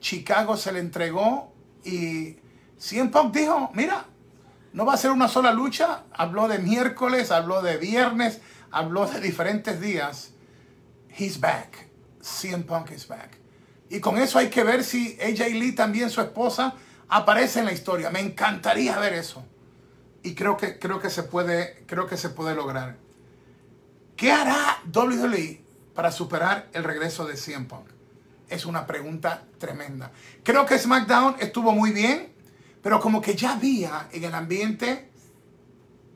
Chicago 0.00 0.56
se 0.56 0.72
le 0.72 0.78
entregó 0.78 1.52
y 1.84 2.36
CM 2.78 3.10
Punk 3.10 3.34
dijo, 3.34 3.70
mira, 3.74 4.06
no 4.72 4.84
va 4.84 4.94
a 4.94 4.98
ser 4.98 5.10
una 5.10 5.28
sola 5.28 5.52
lucha. 5.52 6.04
Habló 6.12 6.48
de 6.48 6.58
miércoles, 6.58 7.30
habló 7.30 7.62
de 7.62 7.76
viernes, 7.76 8.40
habló 8.70 9.06
de 9.06 9.20
diferentes 9.20 9.80
días. 9.80 10.32
He's 11.16 11.40
back. 11.40 11.88
CM 12.20 12.64
Punk 12.64 12.90
is 12.90 13.06
back. 13.08 13.38
Y 13.88 14.00
con 14.00 14.18
eso 14.18 14.38
hay 14.38 14.48
que 14.48 14.64
ver 14.64 14.82
si 14.82 15.18
AJ 15.20 15.54
Lee, 15.54 15.72
también 15.72 16.10
su 16.10 16.20
esposa, 16.20 16.74
aparece 17.08 17.60
en 17.60 17.66
la 17.66 17.72
historia. 17.72 18.10
Me 18.10 18.20
encantaría 18.20 18.98
ver 18.98 19.14
eso. 19.14 19.44
Y 20.22 20.34
creo 20.34 20.56
que, 20.56 20.78
creo 20.78 21.00
que, 21.00 21.08
se, 21.08 21.22
puede, 21.22 21.84
creo 21.86 22.06
que 22.06 22.16
se 22.16 22.30
puede 22.30 22.54
lograr. 22.54 22.96
¿Qué 24.16 24.32
hará 24.32 24.82
WWE 24.92 25.62
para 25.94 26.10
superar 26.10 26.68
el 26.72 26.82
regreso 26.82 27.26
de 27.26 27.36
CM 27.36 27.66
Punk? 27.66 27.88
Es 28.48 28.66
una 28.66 28.86
pregunta 28.86 29.44
tremenda. 29.58 30.10
Creo 30.42 30.66
que 30.66 30.78
SmackDown 30.78 31.36
estuvo 31.38 31.72
muy 31.72 31.92
bien. 31.92 32.34
Pero 32.86 33.00
como 33.00 33.20
que 33.20 33.34
ya 33.34 33.54
había 33.54 34.08
en 34.12 34.22
el 34.22 34.32
ambiente 34.32 35.10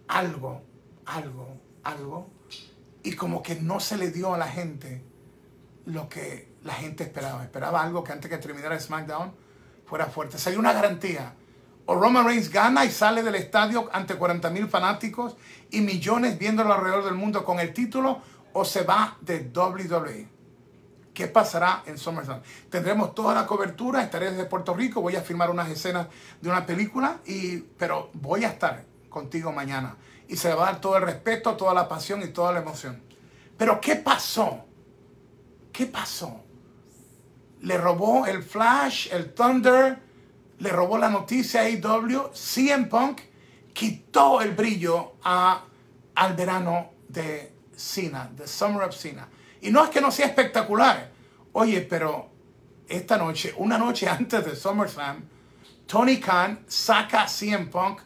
algo, 0.06 0.62
algo, 1.04 1.60
algo. 1.82 2.30
Y 3.02 3.14
como 3.14 3.42
que 3.42 3.56
no 3.56 3.80
se 3.80 3.96
le 3.96 4.12
dio 4.12 4.32
a 4.32 4.38
la 4.38 4.46
gente 4.46 5.02
lo 5.86 6.08
que 6.08 6.52
la 6.62 6.74
gente 6.74 7.02
esperaba. 7.02 7.42
Esperaba 7.42 7.82
algo 7.82 8.04
que 8.04 8.12
antes 8.12 8.30
que 8.30 8.38
terminara 8.38 8.78
SmackDown 8.78 9.32
fuera 9.84 10.06
fuerte. 10.06 10.38
Sería 10.38 10.60
una 10.60 10.72
garantía. 10.72 11.34
O 11.86 11.96
Roman 11.96 12.24
Reigns 12.24 12.52
gana 12.52 12.84
y 12.84 12.92
sale 12.92 13.24
del 13.24 13.34
estadio 13.34 13.90
ante 13.92 14.14
40 14.14 14.48
mil 14.50 14.68
fanáticos 14.68 15.36
y 15.72 15.80
millones 15.80 16.38
viéndolo 16.38 16.72
alrededor 16.72 17.04
del 17.04 17.14
mundo 17.14 17.44
con 17.44 17.58
el 17.58 17.74
título, 17.74 18.22
o 18.52 18.64
se 18.64 18.84
va 18.84 19.18
de 19.22 19.50
WWE. 19.52 20.28
¿Qué 21.20 21.26
pasará 21.26 21.82
en 21.84 21.98
SummerSlam? 21.98 22.40
Tendremos 22.70 23.14
toda 23.14 23.34
la 23.34 23.46
cobertura, 23.46 24.02
estaré 24.02 24.30
desde 24.30 24.46
Puerto 24.46 24.72
Rico, 24.72 25.02
voy 25.02 25.16
a 25.16 25.20
filmar 25.20 25.50
unas 25.50 25.68
escenas 25.68 26.06
de 26.40 26.48
una 26.48 26.64
película, 26.64 27.18
y, 27.26 27.58
pero 27.58 28.08
voy 28.14 28.44
a 28.44 28.48
estar 28.48 28.86
contigo 29.10 29.52
mañana. 29.52 29.98
Y 30.28 30.36
se 30.38 30.54
va 30.54 30.62
a 30.62 30.72
dar 30.72 30.80
todo 30.80 30.96
el 30.96 31.02
respeto, 31.02 31.58
toda 31.58 31.74
la 31.74 31.86
pasión 31.86 32.22
y 32.22 32.28
toda 32.28 32.52
la 32.52 32.60
emoción. 32.60 33.02
Pero 33.58 33.82
¿qué 33.82 33.96
pasó? 33.96 34.64
¿Qué 35.70 35.84
pasó? 35.84 36.42
Le 37.60 37.76
robó 37.76 38.24
el 38.24 38.42
Flash, 38.42 39.08
el 39.12 39.34
Thunder, 39.34 39.98
le 40.58 40.70
robó 40.70 40.96
la 40.96 41.10
noticia 41.10 41.60
a 41.60 41.64
AEW, 41.64 42.30
CM 42.32 42.86
Punk 42.86 43.20
quitó 43.74 44.40
el 44.40 44.52
brillo 44.52 45.16
al 45.22 46.34
verano 46.34 46.92
de 47.06 47.52
Cena, 47.76 48.30
The 48.34 48.48
Summer 48.48 48.84
of 48.84 48.96
Cena. 48.96 49.28
Y 49.60 49.70
no 49.70 49.84
es 49.84 49.90
que 49.90 50.00
no 50.00 50.10
sea 50.10 50.24
espectacular. 50.24 51.09
Oye, 51.52 51.80
pero 51.80 52.28
esta 52.88 53.16
noche, 53.16 53.54
una 53.56 53.78
noche 53.78 54.08
antes 54.08 54.44
de 54.44 54.56
SummerSlam, 54.56 55.22
Tony 55.86 56.18
Khan 56.18 56.60
saca 56.66 57.26
CM 57.26 57.66
Punk. 57.66 58.00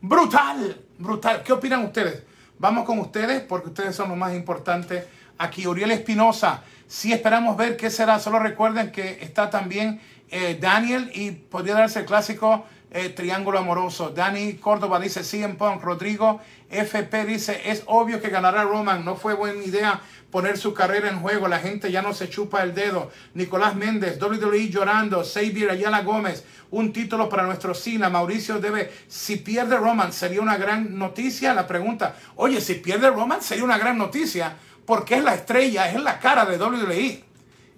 Brutal, 0.00 0.80
brutal. 0.98 1.42
¿Qué 1.42 1.52
opinan 1.52 1.84
ustedes? 1.84 2.22
Vamos 2.58 2.84
con 2.84 2.98
ustedes 3.00 3.42
porque 3.42 3.68
ustedes 3.68 3.96
son 3.96 4.10
lo 4.10 4.16
más 4.16 4.34
importante 4.34 5.06
aquí. 5.38 5.66
Uriel 5.66 5.90
Espinosa, 5.90 6.62
si 6.86 7.12
esperamos 7.12 7.56
ver 7.56 7.76
qué 7.76 7.90
será. 7.90 8.20
Solo 8.20 8.38
recuerden 8.38 8.92
que 8.92 9.18
está 9.22 9.50
también 9.50 10.00
eh, 10.30 10.56
Daniel 10.60 11.10
y 11.14 11.32
podría 11.32 11.74
darse 11.74 12.00
el 12.00 12.06
clásico 12.06 12.64
eh, 12.90 13.08
triángulo 13.08 13.58
amoroso. 13.58 14.10
Dani 14.10 14.54
Córdoba 14.54 15.00
dice 15.00 15.24
CM 15.24 15.54
Punk. 15.54 15.82
Rodrigo 15.82 16.40
FP 16.70 17.24
dice, 17.24 17.62
es 17.64 17.82
obvio 17.86 18.22
que 18.22 18.28
ganará 18.28 18.62
Roman. 18.62 19.04
No 19.04 19.16
fue 19.16 19.34
buena 19.34 19.64
idea 19.64 20.00
poner 20.34 20.58
su 20.58 20.74
carrera 20.74 21.08
en 21.10 21.20
juego. 21.20 21.46
La 21.46 21.60
gente 21.60 21.92
ya 21.92 22.02
no 22.02 22.12
se 22.12 22.28
chupa 22.28 22.64
el 22.64 22.74
dedo. 22.74 23.12
Nicolás 23.34 23.76
Méndez, 23.76 24.20
WWE 24.20 24.68
llorando. 24.68 25.22
Xavier 25.22 25.70
Ayala 25.70 26.02
Gómez, 26.02 26.44
un 26.72 26.92
título 26.92 27.28
para 27.28 27.44
nuestro 27.44 27.72
Cina. 27.72 28.08
Mauricio 28.08 28.58
debe, 28.58 28.92
si 29.06 29.36
pierde 29.36 29.76
Roman, 29.76 30.12
sería 30.12 30.42
una 30.42 30.56
gran 30.56 30.98
noticia. 30.98 31.54
La 31.54 31.68
pregunta, 31.68 32.16
oye, 32.34 32.60
si 32.60 32.74
pierde 32.74 33.10
Roman, 33.10 33.42
sería 33.42 33.62
una 33.62 33.78
gran 33.78 33.96
noticia 33.96 34.56
porque 34.84 35.14
es 35.14 35.22
la 35.22 35.36
estrella, 35.36 35.88
es 35.88 36.02
la 36.02 36.18
cara 36.18 36.44
de 36.44 36.58
WWE. 36.58 37.24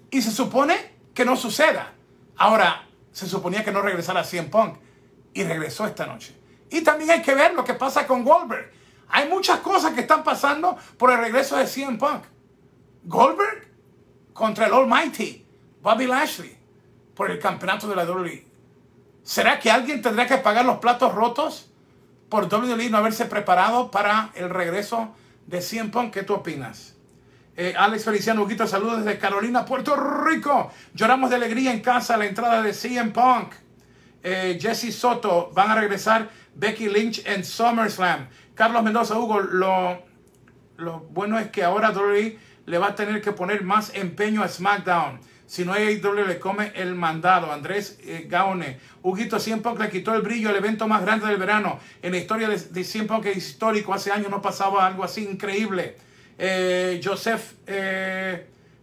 Y 0.09 0.21
se 0.23 0.31
supone 0.31 0.93
que 1.13 1.25
no 1.25 1.35
suceda. 1.35 1.93
Ahora, 2.37 2.87
se 3.11 3.27
suponía 3.27 3.63
que 3.63 3.71
no 3.71 3.83
regresara 3.83 4.23
CM 4.23 4.49
Punk 4.49 4.77
y 5.31 5.43
regresó 5.43 5.85
esta 5.85 6.07
noche. 6.07 6.35
Y 6.71 6.81
también 6.81 7.11
hay 7.11 7.21
que 7.21 7.35
ver 7.35 7.53
lo 7.53 7.63
que 7.63 7.75
pasa 7.75 8.07
con 8.07 8.23
Goldberg. 8.23 8.71
Hay 9.09 9.29
muchas 9.29 9.59
cosas 9.59 9.93
que 9.93 10.01
están 10.01 10.23
pasando 10.23 10.75
por 10.97 11.11
el 11.11 11.19
regreso 11.19 11.55
de 11.55 11.67
CM 11.67 11.99
Punk. 11.99 12.23
Goldberg 13.03 13.67
contra 14.33 14.67
el 14.67 14.73
Almighty, 14.73 15.45
Bobby 15.81 16.07
Lashley, 16.07 16.57
por 17.15 17.31
el 17.31 17.39
campeonato 17.39 17.87
de 17.87 17.95
la 17.95 18.05
WWE. 18.05 18.45
¿Será 19.23 19.59
que 19.59 19.69
alguien 19.69 20.01
tendrá 20.01 20.25
que 20.25 20.37
pagar 20.37 20.65
los 20.65 20.77
platos 20.77 21.13
rotos 21.13 21.69
por 22.29 22.45
WWE 22.45 22.89
no 22.89 22.97
haberse 22.97 23.25
preparado 23.25 23.91
para 23.91 24.31
el 24.35 24.49
regreso 24.49 25.15
de 25.47 25.61
CM 25.61 25.89
Punk? 25.89 26.13
¿Qué 26.13 26.23
tú 26.23 26.35
opinas? 26.35 26.95
Eh, 27.55 27.73
Alex 27.75 28.05
Feliciano 28.05 28.43
Huguito, 28.43 28.67
saludos 28.67 29.03
desde 29.03 29.17
Carolina, 29.17 29.65
Puerto 29.65 29.95
Rico. 29.95 30.71
Lloramos 30.93 31.31
de 31.31 31.37
alegría 31.37 31.73
en 31.73 31.81
casa 31.81 32.13
a 32.13 32.17
la 32.17 32.25
entrada 32.25 32.61
de 32.61 32.71
CM 32.71 33.11
Punk. 33.11 33.53
Eh, 34.21 34.59
Jesse 34.61 34.93
Soto, 34.93 35.51
van 35.53 35.71
a 35.71 35.75
regresar 35.75 36.29
Becky 36.53 36.87
Lynch 36.87 37.25
en 37.25 37.43
SummerSlam. 37.43 38.27
Carlos 38.53 38.83
Mendoza, 38.83 39.17
Hugo, 39.17 39.39
lo, 39.39 40.03
lo 40.77 40.99
bueno 41.09 41.39
es 41.39 41.47
que 41.49 41.63
ahora 41.63 41.91
WWE 41.91 42.37
le 42.67 42.77
va 42.77 42.89
a 42.89 42.95
tener 42.95 43.21
que 43.21 43.31
poner 43.31 43.63
más 43.63 43.91
empeño 43.95 44.43
a 44.43 44.47
SmackDown. 44.47 45.19
Si 45.47 45.65
no 45.65 45.73
AEW 45.73 46.27
le 46.27 46.37
come 46.37 46.71
el 46.75 46.93
mandado. 46.93 47.51
Andrés 47.51 47.97
eh, 48.03 48.27
Gaone. 48.29 48.77
Huguito 49.01 49.37
Punk 49.63 49.79
le 49.79 49.89
quitó 49.89 50.13
el 50.13 50.21
brillo 50.21 50.49
al 50.49 50.57
evento 50.57 50.87
más 50.87 51.01
grande 51.01 51.25
del 51.27 51.37
verano. 51.37 51.79
En 52.01 52.11
la 52.11 52.17
historia 52.17 52.47
de, 52.49 52.57
de 52.57 53.03
Punk 53.05 53.23
que 53.23 53.31
histórico. 53.31 53.93
Hace 53.93 54.11
años 54.11 54.29
no 54.29 54.41
pasaba 54.41 54.85
algo 54.85 55.03
así 55.03 55.23
increíble. 55.23 55.95
Eh, 56.37 57.01
Joseph 57.03 57.53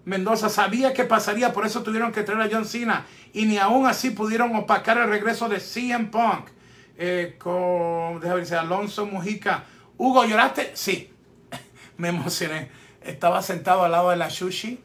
Mendoza 0.04 0.48
sabía 0.48 0.92
que 0.92 1.04
pasaría, 1.04 1.52
por 1.52 1.64
eso 1.64 1.82
tuvieron 1.82 2.12
que 2.12 2.22
traer 2.22 2.42
a 2.42 2.48
John 2.50 2.64
Cena. 2.64 3.06
Y 3.32 3.46
ni 3.46 3.58
aún 3.58 3.86
así 3.86 4.10
pudieron 4.10 4.54
opacar 4.56 4.98
el 4.98 5.08
regreso 5.08 5.48
de 5.48 5.60
CM 5.60 6.06
Punk. 6.06 6.48
Eh, 6.96 7.36
con, 7.38 8.20
déjame 8.20 8.40
decir, 8.40 8.56
Alonso 8.56 9.06
Mujica. 9.06 9.64
Hugo, 9.96 10.24
¿lloraste? 10.24 10.72
Sí. 10.74 11.10
me 11.96 12.08
emocioné. 12.08 12.83
Estaba 13.04 13.42
sentado 13.42 13.84
al 13.84 13.92
lado 13.92 14.10
de 14.10 14.16
la 14.16 14.30
sushi. 14.30 14.80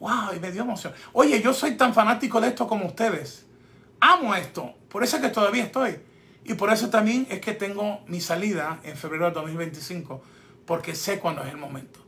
Wow, 0.00 0.34
y 0.36 0.40
me 0.40 0.52
dio 0.52 0.62
emoción. 0.62 0.94
Oye, 1.12 1.42
yo 1.42 1.52
soy 1.52 1.76
tan 1.76 1.92
fanático 1.92 2.40
de 2.40 2.48
esto 2.48 2.66
como 2.66 2.86
ustedes. 2.86 3.46
Amo 4.00 4.34
esto. 4.34 4.74
Por 4.88 5.02
eso 5.02 5.16
es 5.16 5.22
que 5.22 5.28
todavía 5.28 5.64
estoy. 5.64 5.98
Y 6.44 6.54
por 6.54 6.72
eso 6.72 6.88
también 6.88 7.26
es 7.30 7.40
que 7.40 7.52
tengo 7.52 8.00
mi 8.06 8.20
salida 8.20 8.80
en 8.84 8.96
febrero 8.96 9.26
de 9.26 9.32
2025. 9.32 10.22
Porque 10.64 10.94
sé 10.94 11.18
cuándo 11.18 11.42
es 11.42 11.48
el 11.48 11.56
momento. 11.56 12.00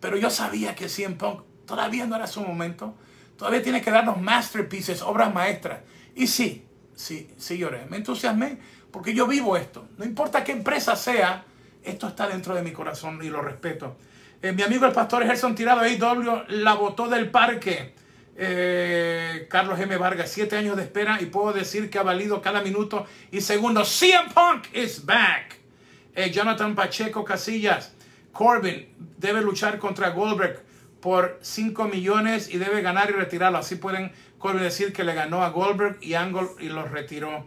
Pero 0.00 0.16
yo 0.16 0.30
sabía 0.30 0.74
que 0.74 0.88
CM 0.88 1.16
Punk 1.16 1.42
Todavía 1.70 2.04
no 2.04 2.16
era 2.16 2.26
su 2.26 2.40
momento. 2.40 2.96
Todavía 3.36 3.62
tiene 3.62 3.80
que 3.80 3.92
darnos 3.92 4.20
masterpieces, 4.20 5.02
obras 5.02 5.32
maestras. 5.32 5.82
Y 6.16 6.26
sí, 6.26 6.66
sí, 6.96 7.30
sí 7.38 7.58
lloré. 7.58 7.86
Me 7.88 7.98
entusiasmé 7.98 8.58
porque 8.90 9.14
yo 9.14 9.28
vivo 9.28 9.56
esto. 9.56 9.86
No 9.96 10.04
importa 10.04 10.42
qué 10.42 10.50
empresa 10.50 10.96
sea, 10.96 11.44
esto 11.84 12.08
está 12.08 12.26
dentro 12.26 12.56
de 12.56 12.62
mi 12.62 12.72
corazón 12.72 13.20
y 13.22 13.28
lo 13.28 13.40
respeto. 13.40 13.96
Eh, 14.42 14.52
mi 14.52 14.62
amigo 14.62 14.86
el 14.86 14.92
pastor 14.92 15.24
Gerson 15.26 15.54
Tirado, 15.54 15.82
AW, 15.82 16.44
la 16.48 16.74
botó 16.74 17.08
del 17.08 17.30
parque. 17.30 17.92
Eh, 18.36 19.46
Carlos 19.50 19.78
M. 19.78 19.94
Vargas, 19.98 20.30
siete 20.30 20.56
años 20.56 20.78
de 20.78 20.84
espera 20.84 21.20
y 21.20 21.26
puedo 21.26 21.52
decir 21.52 21.90
que 21.90 21.98
ha 21.98 22.02
valido 22.02 22.40
cada 22.40 22.62
minuto 22.62 23.06
y 23.30 23.42
segundo. 23.42 23.84
CM 23.84 24.30
Punk 24.32 24.74
is 24.74 25.04
back. 25.04 25.58
Eh, 26.14 26.30
Jonathan 26.30 26.74
Pacheco 26.74 27.22
Casillas, 27.22 27.92
Corbin 28.32 28.88
debe 29.18 29.42
luchar 29.42 29.78
contra 29.78 30.08
Goldberg 30.08 30.62
por 31.02 31.38
5 31.42 31.84
millones 31.88 32.48
y 32.48 32.56
debe 32.56 32.80
ganar 32.80 33.10
y 33.10 33.12
retirarlo. 33.12 33.58
Así 33.58 33.76
pueden 33.76 34.10
decir 34.58 34.94
que 34.94 35.04
le 35.04 35.12
ganó 35.12 35.44
a 35.44 35.50
Goldberg 35.50 35.98
y 36.00 36.14
Angle 36.14 36.48
y 36.60 36.70
lo 36.70 36.86
retiró. 36.86 37.46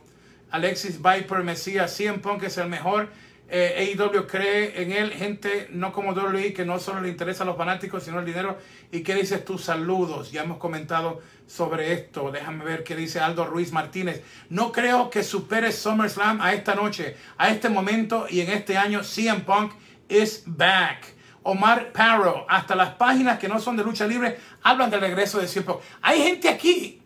Alexis 0.51 1.01
Viper 1.01 1.41
Mesías, 1.41 1.91
CM 1.97 2.19
Punk 2.19 2.43
es 2.43 2.59
el 2.59 2.69
mejor. 2.69 3.09
Eh, 3.55 3.95
AEW 3.95 4.25
cree 4.25 4.81
en 4.81 4.91
él, 4.91 5.12
gente 5.12 5.67
no 5.69 5.91
como 5.93 6.13
WWE 6.13 6.53
que 6.53 6.65
no 6.65 6.79
solo 6.79 7.01
le 7.01 7.10
interesa 7.10 7.43
a 7.43 7.45
los 7.45 7.55
fanáticos 7.55 8.03
sino 8.03 8.17
el 8.17 8.25
dinero. 8.25 8.57
¿Y 8.91 9.03
qué 9.03 9.13
dices 9.13 9.45
tú? 9.45 9.60
Saludos. 9.60 10.31
Ya 10.31 10.41
hemos 10.41 10.57
comentado 10.57 11.22
sobre 11.45 11.93
esto. 11.93 12.31
Déjame 12.31 12.65
ver 12.65 12.83
qué 12.83 12.95
dice 12.95 13.19
Aldo 13.19 13.45
Ruiz 13.45 13.72
Martínez. 13.72 14.24
No 14.50 14.72
creo 14.72 15.12
que 15.12 15.22
supere 15.22 15.72
SummerSlam 15.72 16.41
a 16.41 16.51
esta 16.53 16.74
noche, 16.74 17.15
a 17.38 17.50
este 17.50 17.69
momento 17.69 18.25
y 18.27 18.41
en 18.41 18.50
este 18.50 18.75
año. 18.75 19.03
CM 19.03 19.41
Punk 19.41 19.74
is 20.10 20.41
back. 20.48 21.13
Omar 21.43 21.91
Parrow, 21.91 22.48
hasta 22.50 22.74
las 22.74 22.95
páginas 22.95 23.38
que 23.38 23.48
no 23.48 23.60
son 23.60 23.77
de 23.77 23.83
lucha 23.83 24.07
libre 24.07 24.39
hablan 24.63 24.89
del 24.89 25.01
regreso 25.01 25.38
de 25.38 25.48
CM 25.48 25.67
Punk. 25.67 25.81
Hay 26.01 26.24
gente 26.24 26.50
aquí 26.50 27.03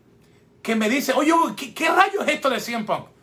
que 0.62 0.77
me 0.77 0.88
dice, 0.88 1.12
oye, 1.12 1.34
¿qué, 1.58 1.74
qué 1.74 1.89
rayos 1.89 2.25
es 2.25 2.36
esto 2.36 2.50
de 2.50 2.62
CM 2.62 2.86
Punk? 2.86 3.17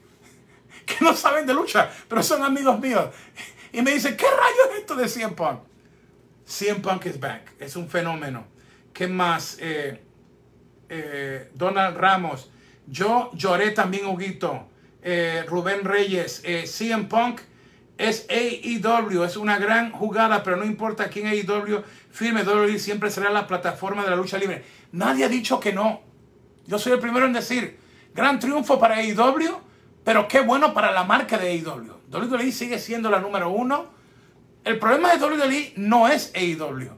Que 0.99 1.05
no 1.05 1.15
saben 1.15 1.47
de 1.47 1.55
lucha, 1.55 1.91
pero 2.09 2.23
son 2.23 2.43
amigos 2.43 2.79
míos. 2.79 3.09
Y 3.73 3.83
me 3.83 3.93
dice, 3.93 4.17
¿qué 4.17 4.27
rayos 4.27 4.73
es 4.73 4.81
esto 4.81 4.95
de 4.95 5.09
CM 5.09 5.35
Punk? 5.35 5.61
CM 6.47 6.81
Punk 6.81 7.07
is 7.07 7.19
back, 7.19 7.53
es 7.59 7.75
un 7.77 7.89
fenómeno. 7.89 8.47
¿Qué 8.93 9.09
más? 9.09 9.57
Eh, 9.61 10.01
eh, 10.89 11.51
Donald 11.55 11.97
Ramos, 11.97 12.51
yo 12.87 13.31
lloré 13.35 13.71
también, 13.71 14.07
Huguito. 14.07 14.69
Eh, 15.03 15.45
Rubén 15.49 15.85
Reyes, 15.85 16.43
CM 16.67 17.05
Punk 17.05 17.41
es 17.99 18.27
AEW, 18.29 19.25
es 19.25 19.37
una 19.37 19.59
gran 19.59 19.93
jugada, 19.93 20.43
pero 20.43 20.57
no 20.57 20.65
importa 20.65 21.09
quién 21.09 21.27
AEW 21.27 21.83
firme, 22.11 22.43
WWE 22.43 22.79
siempre 22.79 23.11
será 23.11 23.31
la 23.31 23.47
plataforma 23.47 24.05
de 24.05 24.11
la 24.11 24.17
lucha 24.17 24.39
libre. 24.39 24.65
Nadie 24.93 25.25
ha 25.25 25.29
dicho 25.29 25.61
que 25.61 25.73
no. 25.73 26.01
Yo 26.67 26.79
soy 26.79 26.93
el 26.93 27.01
primero 27.01 27.27
en 27.27 27.33
decir, 27.33 27.79
gran 28.15 28.39
triunfo 28.39 28.79
para 28.79 28.97
AEW, 28.97 29.61
pero 30.05 30.29
qué 30.29 30.41
bueno 30.41 30.75
para 30.75 30.93
la 30.93 31.05
marca 31.05 31.39
de 31.39 31.49
AEW. 31.49 31.95
WWE 32.13 32.53
sigue 32.53 32.79
siendo 32.79 33.11
la 33.11 33.21
número 33.21 33.51
uno. 33.51 33.87
El 34.63 34.79
problema 34.79 35.15
de 35.15 35.25
WWE 35.25 35.73
no 35.77 36.09
es 36.09 36.33
AEW. 36.35 36.91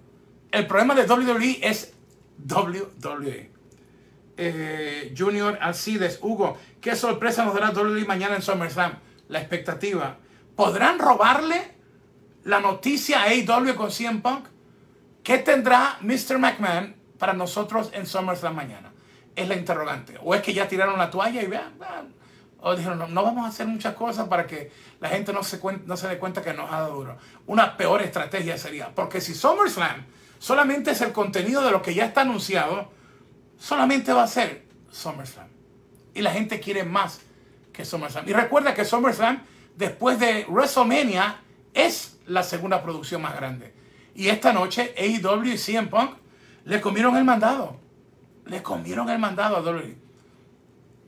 El 0.50 0.66
problema 0.66 0.94
de 0.94 1.06
WWE 1.06 1.60
es 1.62 1.94
WWE. 2.48 3.50
eh, 4.36 5.14
Junior 5.16 5.58
Alcides, 5.60 6.18
Hugo, 6.22 6.58
¿qué 6.80 6.94
sorpresa 6.94 7.44
nos 7.44 7.54
dará 7.54 7.70
WWE 7.70 8.04
mañana 8.04 8.36
en 8.36 8.42
SummerSlam? 8.42 8.98
La 9.28 9.40
expectativa. 9.40 10.18
¿Podrán 10.54 10.98
robarle 10.98 11.74
la 12.44 12.60
noticia 12.60 13.22
a 13.22 13.28
AEW 13.28 13.74
con 13.74 13.90
CM 13.90 14.20
Punk? 14.20 14.46
¿Qué 15.22 15.38
tendrá 15.38 15.98
Mr. 16.02 16.38
McMahon 16.38 16.94
para 17.18 17.32
nosotros 17.32 17.90
en 17.92 18.06
SummerSlam 18.06 18.54
mañana? 18.54 18.92
Es 19.34 19.48
la 19.48 19.54
interrogante. 19.56 20.18
¿O 20.22 20.34
es 20.34 20.42
que 20.42 20.54
ya 20.54 20.68
tiraron 20.68 20.98
la 20.98 21.10
toalla 21.10 21.42
y 21.42 21.46
vean? 21.46 21.74
O 22.68 22.74
dijeron, 22.74 23.14
no, 23.14 23.22
vamos 23.22 23.44
a 23.44 23.48
hacer 23.48 23.68
muchas 23.68 23.94
cosas 23.94 24.26
para 24.26 24.44
que 24.44 24.72
la 24.98 25.08
gente 25.08 25.32
no 25.32 25.44
se, 25.44 25.60
no 25.84 25.96
se 25.96 26.08
dé 26.08 26.18
cuenta 26.18 26.42
que 26.42 26.52
nos 26.52 26.68
ha 26.68 26.80
dado 26.80 26.96
duro. 26.96 27.16
Una 27.46 27.76
peor 27.76 28.02
estrategia 28.02 28.58
sería, 28.58 28.92
porque 28.92 29.20
si 29.20 29.34
SummerSlam 29.36 30.04
solamente 30.40 30.90
es 30.90 31.00
el 31.00 31.12
contenido 31.12 31.62
de 31.62 31.70
lo 31.70 31.80
que 31.80 31.94
ya 31.94 32.06
está 32.06 32.22
anunciado, 32.22 32.90
solamente 33.56 34.12
va 34.12 34.24
a 34.24 34.26
ser 34.26 34.66
SummerSlam. 34.90 35.46
Y 36.12 36.22
la 36.22 36.32
gente 36.32 36.58
quiere 36.58 36.82
más 36.82 37.20
que 37.72 37.84
SummerSlam. 37.84 38.28
Y 38.28 38.32
recuerda 38.32 38.74
que 38.74 38.84
SummerSlam, 38.84 39.44
después 39.76 40.18
de 40.18 40.44
WrestleMania, 40.48 41.38
es 41.72 42.18
la 42.26 42.42
segunda 42.42 42.82
producción 42.82 43.22
más 43.22 43.36
grande. 43.36 43.72
Y 44.12 44.26
esta 44.26 44.52
noche 44.52 44.92
AEW 44.98 45.52
y 45.52 45.56
CM 45.56 45.86
Punk 45.86 46.16
le 46.64 46.80
comieron 46.80 47.16
el 47.16 47.22
mandado. 47.22 47.76
Le 48.44 48.60
comieron 48.60 49.08
el 49.08 49.20
mandado 49.20 49.56
a 49.56 49.60
WWE. 49.60 49.96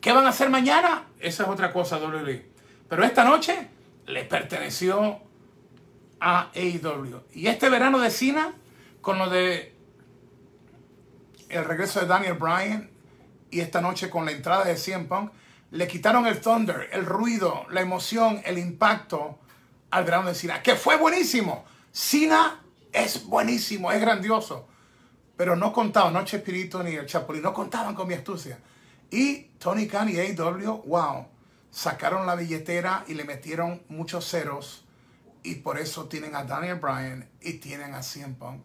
¿Qué 0.01 0.13
van 0.13 0.25
a 0.25 0.29
hacer 0.29 0.51
mañana? 0.51 1.08
Esa 1.21 1.43
es 1.45 1.49
otra 1.49 1.73
cosa, 1.73 1.99
WWE. 1.99 2.47
Pero 2.89 3.05
esta 3.05 3.25
noche 3.25 3.69
le 4.07 4.25
perteneció 4.25 5.21
a 6.21 6.51
AEW. 6.55 7.23
Y 7.33 7.47
este 7.47 7.69
verano 7.69 7.99
de 7.99 8.11
Cena, 8.11 8.55
con 9.01 9.19
lo 9.19 9.29
de 9.29 9.75
el 11.49 11.65
regreso 11.65 12.01
de 12.01 12.07
Daniel 12.07 12.35
Bryan 12.35 12.91
y 13.51 13.61
esta 13.61 13.81
noche 13.81 14.11
con 14.11 14.27
la 14.27 14.33
entrada 14.33 14.65
de 14.65 14.77
CM 14.77 15.07
Punk, 15.07 15.33
le 15.71 15.87
quitaron 15.87 16.27
el 16.27 16.41
thunder, 16.41 16.89
el 16.93 17.05
ruido, 17.05 17.67
la 17.71 17.81
emoción, 17.81 18.41
el 18.45 18.59
impacto 18.59 19.39
al 19.91 20.05
verano 20.05 20.29
de 20.29 20.35
Cena, 20.35 20.63
que 20.63 20.77
fue 20.77 20.97
buenísimo. 20.97 21.65
Cena 21.93 22.63
es 22.93 23.27
buenísimo, 23.27 23.93
es 23.93 24.01
grandioso. 24.01 24.67
Pero 25.37 25.57
no 25.57 25.73
contaban, 25.73 26.13
no 26.13 26.25
Chespirito 26.25 26.83
ni 26.83 26.95
el 26.95 27.07
Chapulín, 27.07 27.43
no 27.43 27.53
contaban 27.53 27.95
con 27.95 28.09
mi 28.09 28.15
astucia. 28.15 28.59
Y 29.11 29.45
Tony 29.59 29.87
Khan 29.87 30.09
y 30.09 30.19
AW, 30.19 30.83
wow, 30.87 31.27
sacaron 31.71 32.27
la 32.27 32.35
billetera 32.35 33.05
y 33.07 33.15
le 33.15 33.25
metieron 33.25 33.83
muchos 33.89 34.29
ceros. 34.29 34.85
Y 35.43 35.57
por 35.57 35.79
eso 35.79 36.07
tienen 36.07 36.35
a 36.35 36.45
Daniel 36.45 36.77
Bryan 36.77 37.29
y 37.41 37.55
tienen 37.55 37.95
a 37.95 38.03
CM 38.03 38.35
Punk. 38.35 38.63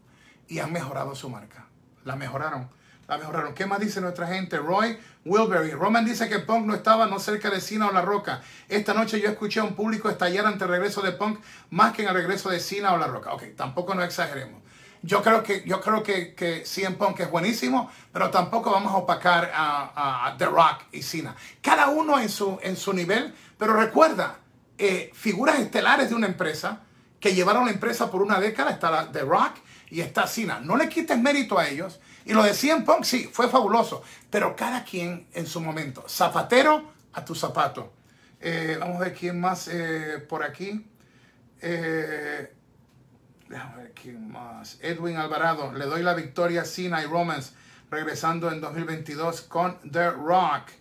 Y 0.47 0.59
han 0.59 0.73
mejorado 0.73 1.15
su 1.15 1.29
marca. 1.29 1.67
La 2.03 2.15
mejoraron. 2.15 2.69
La 3.07 3.17
mejoraron. 3.17 3.53
¿Qué 3.53 3.65
más 3.65 3.79
dice 3.79 4.01
nuestra 4.01 4.27
gente? 4.27 4.57
Roy 4.57 4.97
Wilbury. 5.25 5.71
Roman 5.71 6.05
dice 6.05 6.27
que 6.27 6.39
Punk 6.39 6.65
no 6.65 6.73
estaba 6.73 7.05
no 7.05 7.19
cerca 7.19 7.49
de 7.49 7.61
Cena 7.61 7.87
o 7.87 7.91
La 7.91 8.01
Roca. 8.01 8.41
Esta 8.67 8.93
noche 8.93 9.21
yo 9.21 9.29
escuché 9.29 9.59
a 9.59 9.63
un 9.63 9.75
público 9.75 10.09
estallar 10.09 10.45
ante 10.45 10.65
el 10.65 10.71
regreso 10.71 11.01
de 11.01 11.11
Punk 11.11 11.39
más 11.69 11.93
que 11.93 12.03
en 12.03 12.09
el 12.09 12.13
regreso 12.13 12.49
de 12.49 12.59
Cena 12.59 12.93
o 12.93 12.97
La 12.97 13.07
Roca. 13.07 13.33
Ok, 13.33 13.43
tampoco 13.55 13.93
no 13.93 14.03
exageremos. 14.03 14.62
Yo 15.05 15.21
creo 15.21 15.43
que, 15.43 15.63
yo 15.65 15.81
creo 15.81 16.01
que, 16.01 16.33
que 16.33 16.65
CM 16.65 16.95
Punk 16.95 17.19
es 17.19 17.29
buenísimo, 17.29 17.91
pero 18.13 18.29
tampoco 18.29 18.71
vamos 18.71 18.93
a 18.93 18.97
opacar 18.97 19.51
a, 19.53 20.33
The 20.37 20.45
Rock 20.45 20.83
y 20.93 21.01
Cena. 21.01 21.35
Cada 21.61 21.89
uno 21.89 22.17
en 22.17 22.29
su, 22.29 22.57
en 22.63 22.77
su 22.77 22.93
nivel, 22.93 23.35
pero 23.57 23.73
recuerda, 23.73 24.37
eh, 24.77 25.11
figuras 25.13 25.59
estelares 25.59 26.09
de 26.09 26.15
una 26.15 26.27
empresa 26.27 26.83
que 27.19 27.35
llevaron 27.35 27.65
la 27.65 27.71
empresa 27.73 28.09
por 28.09 28.21
una 28.21 28.39
década, 28.39 28.71
está 28.71 29.11
The 29.11 29.21
Rock 29.21 29.57
y 29.89 29.99
está 29.99 30.25
Cena. 30.25 30.61
No 30.61 30.77
le 30.77 30.87
quites 30.87 31.17
mérito 31.17 31.59
a 31.59 31.67
ellos. 31.67 31.99
Y 32.23 32.31
lo 32.31 32.41
de 32.41 32.53
CM 32.53 32.85
Punk, 32.85 33.03
sí, 33.03 33.29
fue 33.31 33.49
fabuloso, 33.49 34.03
pero 34.29 34.55
cada 34.55 34.85
quien 34.85 35.27
en 35.33 35.47
su 35.47 35.59
momento. 35.59 36.05
Zapatero 36.07 36.93
a 37.11 37.25
tu 37.25 37.35
zapato. 37.35 37.91
Eh, 38.39 38.77
vamos 38.79 38.97
a 38.97 39.05
ver 39.05 39.13
quién 39.13 39.37
más 39.37 39.67
eh, 39.67 40.25
por 40.29 40.43
aquí. 40.43 40.85
Ver 43.53 44.17
más. 44.19 44.79
Edwin 44.81 45.17
Alvarado. 45.17 45.71
Le 45.73 45.85
doy 45.85 46.01
la 46.01 46.13
victoria 46.13 46.65
Cena 46.65 47.03
y 47.03 47.05
Romans 47.05 47.53
regresando 47.91 48.51
en 48.51 48.59
2022 48.59 49.41
con 49.41 49.77
The 49.89 50.11
Rock. 50.11 50.71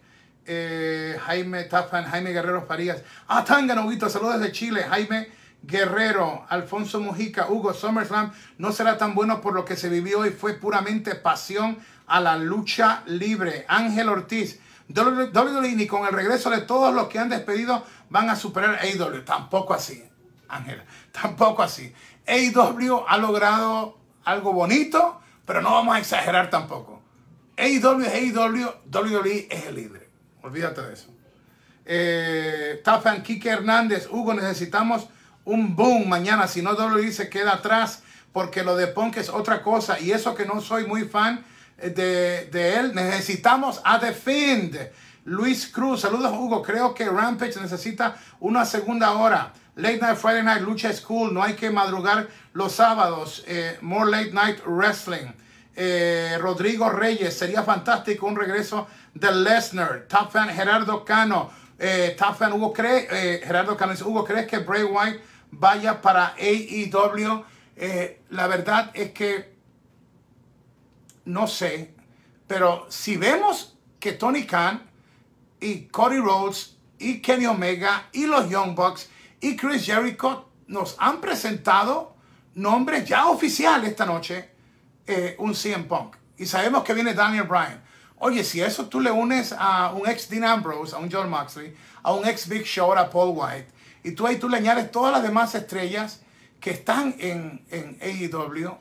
Eh, 0.44 1.18
Jaime 1.24 1.64
Tafan, 1.64 2.04
Jaime 2.04 2.32
Guerrero 2.32 2.64
Farías. 2.66 3.02
Ah, 3.28 3.44
Tanga 3.44 3.80
Huguito, 3.84 4.08
saludos 4.08 4.40
desde 4.40 4.52
Chile. 4.52 4.84
Jaime 4.84 5.28
Guerrero, 5.62 6.44
Alfonso 6.48 6.98
Mujica, 7.00 7.48
Hugo 7.48 7.72
SummerSlam 7.72 8.32
no 8.58 8.72
será 8.72 8.98
tan 8.98 9.14
bueno 9.14 9.40
por 9.40 9.54
lo 9.54 9.64
que 9.64 9.76
se 9.76 9.88
vivió 9.88 10.26
y 10.26 10.30
fue 10.30 10.54
puramente 10.54 11.14
pasión 11.14 11.78
a 12.06 12.20
la 12.20 12.36
lucha 12.36 13.02
libre. 13.06 13.64
Ángel 13.68 14.08
Ortiz, 14.08 14.58
WWE 14.88 15.76
ni 15.76 15.86
con 15.86 16.04
el 16.04 16.12
regreso 16.12 16.50
de 16.50 16.62
todos 16.62 16.92
los 16.92 17.08
que 17.08 17.20
han 17.20 17.28
despedido 17.28 17.84
van 18.10 18.28
a 18.28 18.36
superar 18.36 18.74
a 18.74 18.82
AEW. 18.82 19.24
Tampoco 19.24 19.72
así, 19.72 20.02
Ángel, 20.48 20.82
tampoco 21.12 21.62
así. 21.62 21.94
AEW 22.26 23.04
ha 23.08 23.16
logrado 23.18 23.98
algo 24.24 24.52
bonito, 24.52 25.20
pero 25.44 25.60
no 25.60 25.72
vamos 25.72 25.96
a 25.96 25.98
exagerar 25.98 26.50
tampoco. 26.50 27.02
AEW 27.56 28.00
es 28.02 28.14
AEW, 28.14 28.68
WWE 28.92 29.48
es 29.50 29.66
el 29.66 29.74
líder. 29.74 30.08
Olvídate 30.42 30.82
de 30.82 30.92
eso. 30.92 31.08
Eh, 31.84 32.80
Tafan 32.84 33.22
Kike 33.22 33.48
Hernández, 33.48 34.08
Hugo, 34.10 34.34
necesitamos 34.34 35.08
un 35.44 35.74
boom 35.74 36.08
mañana. 36.08 36.46
Si 36.46 36.62
no, 36.62 36.72
WWE 36.72 37.12
se 37.12 37.28
queda 37.28 37.54
atrás 37.54 38.02
porque 38.32 38.62
lo 38.62 38.76
de 38.76 38.86
Punk 38.86 39.18
es 39.18 39.28
otra 39.28 39.62
cosa. 39.62 40.00
Y 40.00 40.12
eso 40.12 40.34
que 40.34 40.46
no 40.46 40.60
soy 40.60 40.86
muy 40.86 41.04
fan 41.04 41.44
eh, 41.78 41.90
de, 41.90 42.46
de 42.50 42.76
él, 42.76 42.94
necesitamos 42.94 43.80
a 43.84 43.98
Defend. 43.98 44.78
Luis 45.24 45.68
Cruz, 45.68 46.00
saludos 46.00 46.32
Hugo. 46.32 46.62
Creo 46.62 46.94
que 46.94 47.08
Rampage 47.08 47.60
necesita 47.60 48.16
una 48.40 48.64
segunda 48.64 49.12
hora. 49.12 49.52
Late 49.76 50.00
Night 50.00 50.16
Friday 50.16 50.42
Night 50.42 50.62
Lucha 50.62 50.92
School, 50.92 51.32
no 51.32 51.42
hay 51.42 51.54
que 51.54 51.70
madrugar 51.70 52.28
los 52.52 52.72
sábados. 52.72 53.42
Eh, 53.46 53.78
more 53.80 54.10
Late 54.10 54.32
Night 54.32 54.60
Wrestling. 54.66 55.32
Eh, 55.74 56.36
Rodrigo 56.38 56.90
Reyes, 56.90 57.36
sería 57.36 57.62
fantástico 57.62 58.26
un 58.26 58.36
regreso 58.36 58.86
de 59.14 59.32
Lesnar. 59.32 60.06
Top 60.08 60.30
fan 60.30 60.50
Gerardo 60.50 61.04
Cano. 61.04 61.50
Eh, 61.78 62.14
top 62.18 62.36
fan 62.36 62.52
Hugo, 62.52 62.72
¿cree, 62.72 63.08
eh, 63.10 63.40
Gerardo 63.44 63.76
Cano 63.76 63.94
Hugo, 64.04 64.24
¿crees 64.24 64.46
que 64.46 64.58
Bray 64.58 64.84
White 64.84 65.22
vaya 65.50 66.00
para 66.00 66.34
AEW? 66.38 67.44
la 68.30 68.46
verdad 68.46 68.90
es 68.94 69.10
que 69.12 69.56
no 71.24 71.48
sé, 71.48 71.94
pero 72.46 72.86
si 72.90 73.16
vemos 73.16 73.76
que 73.98 74.12
Tony 74.12 74.44
Khan 74.44 74.82
y 75.58 75.86
Cody 75.86 76.18
Rhodes 76.18 76.76
y 76.98 77.20
Kenny 77.20 77.46
Omega 77.46 78.08
y 78.12 78.26
los 78.26 78.48
Young 78.50 78.74
Bucks 78.74 79.08
y 79.42 79.56
Chris 79.56 79.84
Jericho 79.84 80.48
nos 80.68 80.96
han 80.98 81.20
presentado 81.20 82.14
nombres 82.54 83.06
ya 83.06 83.26
oficiales 83.26 83.90
esta 83.90 84.06
noche, 84.06 84.50
eh, 85.06 85.34
un 85.38 85.54
CM 85.54 85.84
Punk. 85.84 86.16
Y 86.38 86.46
sabemos 86.46 86.84
que 86.84 86.94
viene 86.94 87.12
Daniel 87.12 87.44
Bryan. 87.44 87.82
Oye, 88.18 88.44
si 88.44 88.60
eso 88.60 88.86
tú 88.86 89.00
le 89.00 89.10
unes 89.10 89.52
a 89.58 89.92
un 89.92 90.08
ex 90.08 90.28
Dean 90.28 90.44
Ambrose, 90.44 90.94
a 90.94 90.98
un 90.98 91.10
John 91.10 91.28
Moxley, 91.28 91.74
a 92.04 92.12
un 92.12 92.24
ex 92.24 92.48
Big 92.48 92.62
Show, 92.62 92.92
a 92.92 93.10
Paul 93.10 93.36
White, 93.36 93.66
y 94.04 94.12
tú 94.12 94.28
ahí 94.28 94.36
tú 94.38 94.48
le 94.48 94.58
añades 94.58 94.92
todas 94.92 95.12
las 95.12 95.24
demás 95.24 95.56
estrellas 95.56 96.22
que 96.60 96.70
están 96.70 97.16
en, 97.18 97.64
en 97.70 97.98
AEW, 98.00 98.76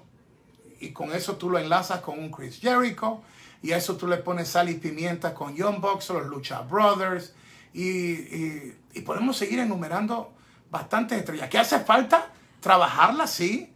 y 0.80 0.92
con 0.92 1.12
eso 1.12 1.38
tú 1.38 1.50
lo 1.50 1.58
enlazas 1.58 2.02
con 2.02 2.20
un 2.20 2.30
Chris 2.30 2.60
Jericho, 2.60 3.24
y 3.64 3.72
a 3.72 3.78
eso 3.78 3.98
tú 3.98 4.06
le 4.06 4.18
pones 4.18 4.48
sal 4.48 4.70
y 4.70 4.76
pimienta 4.76 5.34
con 5.34 5.56
Bucks 5.56 6.12
o 6.12 6.20
los 6.20 6.28
Lucha 6.28 6.62
Brothers, 6.62 7.34
y, 7.74 7.82
y, 7.82 8.78
y 8.94 9.02
podemos 9.02 9.38
seguir 9.38 9.58
enumerando 9.58 10.36
bastantes 10.72 11.20
estrellas. 11.20 11.50
¿Qué 11.50 11.60
hace 11.60 11.80
falta? 11.80 12.30
Trabajarla, 12.60 13.28
sí, 13.28 13.72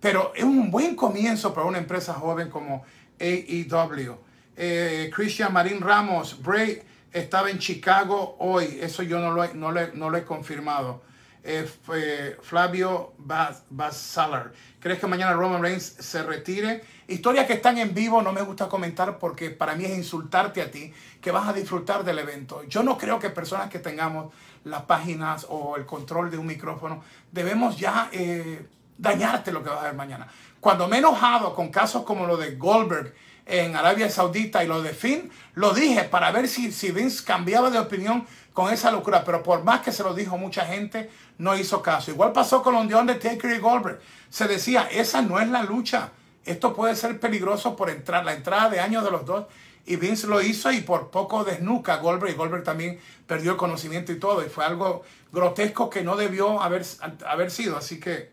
pero 0.00 0.32
es 0.34 0.44
un 0.44 0.70
buen 0.70 0.94
comienzo 0.94 1.52
para 1.52 1.66
una 1.66 1.78
empresa 1.78 2.14
joven 2.14 2.50
como 2.50 2.84
AEW. 3.18 4.18
Eh, 4.56 5.10
Christian 5.14 5.52
Marín 5.52 5.80
Ramos, 5.80 6.40
Bray 6.42 6.82
estaba 7.12 7.50
en 7.50 7.58
Chicago 7.58 8.36
hoy, 8.38 8.78
eso 8.80 9.02
yo 9.02 9.18
no 9.18 9.32
lo, 9.32 9.54
no 9.54 9.72
no 9.72 10.10
lo 10.10 10.16
he 10.16 10.24
confirmado. 10.24 11.02
Eh, 11.48 12.36
Flavio 12.42 13.14
Bassalar. 13.18 14.52
¿Crees 14.80 14.98
que 14.98 15.06
mañana 15.06 15.32
Roman 15.32 15.62
Reigns 15.62 15.84
se 15.84 16.24
retire? 16.24 16.82
Historias 17.06 17.46
que 17.46 17.52
están 17.52 17.78
en 17.78 17.94
vivo 17.94 18.20
no 18.20 18.32
me 18.32 18.42
gusta 18.42 18.68
comentar 18.68 19.16
porque 19.20 19.50
para 19.50 19.76
mí 19.76 19.84
es 19.84 19.96
insultarte 19.96 20.60
a 20.60 20.72
ti 20.72 20.92
que 21.20 21.30
vas 21.30 21.48
a 21.48 21.52
disfrutar 21.52 22.02
del 22.02 22.18
evento. 22.18 22.64
Yo 22.64 22.82
no 22.82 22.98
creo 22.98 23.20
que 23.20 23.30
personas 23.30 23.70
que 23.70 23.78
tengamos 23.78 24.34
las 24.66 24.82
páginas 24.82 25.46
o 25.48 25.76
el 25.76 25.86
control 25.86 26.30
de 26.30 26.38
un 26.38 26.46
micrófono 26.46 27.02
debemos 27.30 27.78
ya 27.78 28.08
eh, 28.12 28.66
dañarte 28.98 29.52
lo 29.52 29.62
que 29.62 29.70
vas 29.70 29.80
a 29.80 29.84
ver 29.84 29.94
mañana. 29.94 30.26
Cuando 30.60 30.88
me 30.88 30.96
he 30.96 30.98
enojado 30.98 31.54
con 31.54 31.70
casos 31.70 32.02
como 32.02 32.26
lo 32.26 32.36
de 32.36 32.56
Goldberg 32.56 33.14
en 33.46 33.76
Arabia 33.76 34.10
Saudita 34.10 34.64
y 34.64 34.66
lo 34.66 34.82
de 34.82 34.92
Finn, 34.92 35.30
lo 35.54 35.72
dije 35.72 36.02
para 36.04 36.32
ver 36.32 36.48
si, 36.48 36.72
si 36.72 36.90
Vince 36.90 37.24
cambiaba 37.24 37.70
de 37.70 37.78
opinión 37.78 38.26
con 38.52 38.72
esa 38.72 38.90
locura, 38.90 39.22
pero 39.24 39.42
por 39.42 39.62
más 39.62 39.82
que 39.82 39.92
se 39.92 40.02
lo 40.02 40.14
dijo 40.14 40.36
mucha 40.36 40.66
gente, 40.66 41.10
no 41.38 41.56
hizo 41.56 41.80
caso. 41.80 42.10
Igual 42.10 42.32
pasó 42.32 42.62
con 42.62 42.74
los 42.74 42.88
de 42.88 42.96
Undertaker 42.96 43.50
y 43.52 43.58
Goldberg. 43.58 44.00
Se 44.30 44.48
decía, 44.48 44.88
esa 44.90 45.22
no 45.22 45.38
es 45.38 45.48
la 45.48 45.62
lucha. 45.62 46.10
Esto 46.44 46.74
puede 46.74 46.96
ser 46.96 47.20
peligroso 47.20 47.76
por 47.76 47.88
entrar, 47.88 48.24
la 48.24 48.32
entrada 48.32 48.68
de 48.70 48.80
años 48.80 49.04
de 49.04 49.10
los 49.12 49.24
dos. 49.24 49.46
Y 49.86 49.96
Vince 49.96 50.26
lo 50.26 50.42
hizo 50.42 50.72
y 50.72 50.80
por 50.80 51.10
poco 51.10 51.44
desnuca 51.44 51.96
Goldberg. 51.96 52.32
Y 52.32 52.36
Goldberg 52.36 52.64
también 52.64 52.98
perdió 53.26 53.52
el 53.52 53.56
conocimiento 53.56 54.12
y 54.12 54.18
todo. 54.18 54.44
Y 54.44 54.48
fue 54.48 54.64
algo 54.64 55.04
grotesco 55.32 55.88
que 55.88 56.02
no 56.02 56.16
debió 56.16 56.60
haber, 56.60 56.84
haber 57.26 57.50
sido. 57.50 57.76
Así 57.76 58.00
que 58.00 58.30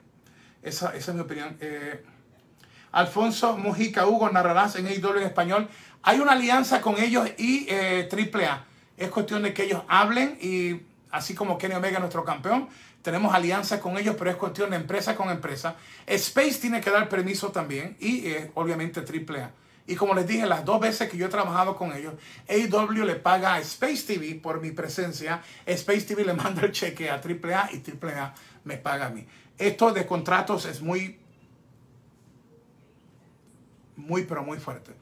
esa, 0.63 0.95
esa 0.95 1.11
es 1.11 1.15
mi 1.15 1.21
opinión. 1.21 1.55
Eh, 1.61 2.03
Alfonso 2.91 3.57
Mujica 3.57 4.07
Hugo 4.07 4.29
narrarás 4.29 4.75
en 4.75 4.87
AEW 4.87 5.17
en 5.17 5.23
español. 5.23 5.67
Hay 6.01 6.19
una 6.19 6.33
alianza 6.33 6.81
con 6.81 6.99
ellos 6.99 7.29
y 7.37 7.67
eh, 7.69 8.09
AAA. 8.11 8.65
Es 8.97 9.09
cuestión 9.09 9.43
de 9.43 9.53
que 9.53 9.63
ellos 9.63 9.81
hablen 9.87 10.37
y 10.41 10.81
así 11.11 11.35
como 11.35 11.57
Kenny 11.57 11.75
Omega, 11.75 11.99
nuestro 11.99 12.23
campeón, 12.23 12.67
tenemos 13.01 13.33
alianza 13.33 13.79
con 13.79 13.97
ellos, 13.97 14.15
pero 14.17 14.31
es 14.31 14.37
cuestión 14.37 14.71
de 14.71 14.77
empresa 14.77 15.15
con 15.15 15.29
empresa. 15.29 15.75
Space 16.07 16.59
tiene 16.59 16.81
que 16.81 16.89
dar 16.89 17.09
permiso 17.09 17.51
también 17.51 17.97
y 17.99 18.27
eh, 18.27 18.51
obviamente 18.55 19.01
AAA. 19.01 19.51
Y 19.85 19.95
como 19.95 20.13
les 20.13 20.25
dije, 20.25 20.45
las 20.45 20.63
dos 20.63 20.79
veces 20.79 21.09
que 21.09 21.17
yo 21.17 21.25
he 21.25 21.29
trabajado 21.29 21.75
con 21.75 21.91
ellos, 21.93 22.13
AEW 22.47 23.03
le 23.03 23.15
paga 23.15 23.55
a 23.55 23.59
Space 23.59 24.03
TV 24.03 24.35
por 24.35 24.61
mi 24.61 24.71
presencia. 24.71 25.41
Space 25.65 26.01
TV 26.01 26.23
le 26.23 26.33
manda 26.35 26.61
el 26.61 26.71
cheque 26.71 27.09
a 27.09 27.15
AAA 27.15 27.69
y 27.73 27.83
AAA 28.05 28.33
me 28.63 28.77
paga 28.77 29.07
a 29.07 29.09
mí. 29.09 29.25
Esto 29.57 29.91
de 29.91 30.05
contratos 30.05 30.65
es 30.65 30.81
muy, 30.81 31.19
muy, 33.97 34.23
pero 34.23 34.43
muy 34.43 34.57
fuerte. 34.57 34.93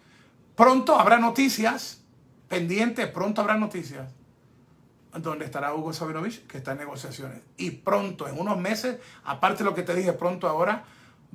Pronto 0.56 1.00
habrá 1.00 1.20
noticias, 1.20 2.02
pendiente, 2.48 3.08
pronto 3.08 3.42
habrá 3.42 3.58
noticias, 3.58 4.10
donde 5.14 5.46
estará 5.46 5.74
Hugo 5.74 5.94
Sabinovich, 5.94 6.46
que 6.48 6.58
está 6.58 6.72
en 6.72 6.80
negociaciones. 6.80 7.42
Y 7.58 7.72
pronto, 7.72 8.28
en 8.28 8.40
unos 8.40 8.58
meses, 8.58 8.98
aparte 9.24 9.60
de 9.60 9.70
lo 9.70 9.76
que 9.76 9.84
te 9.84 9.94
dije 9.94 10.14
pronto 10.14 10.50
ahora, 10.50 10.86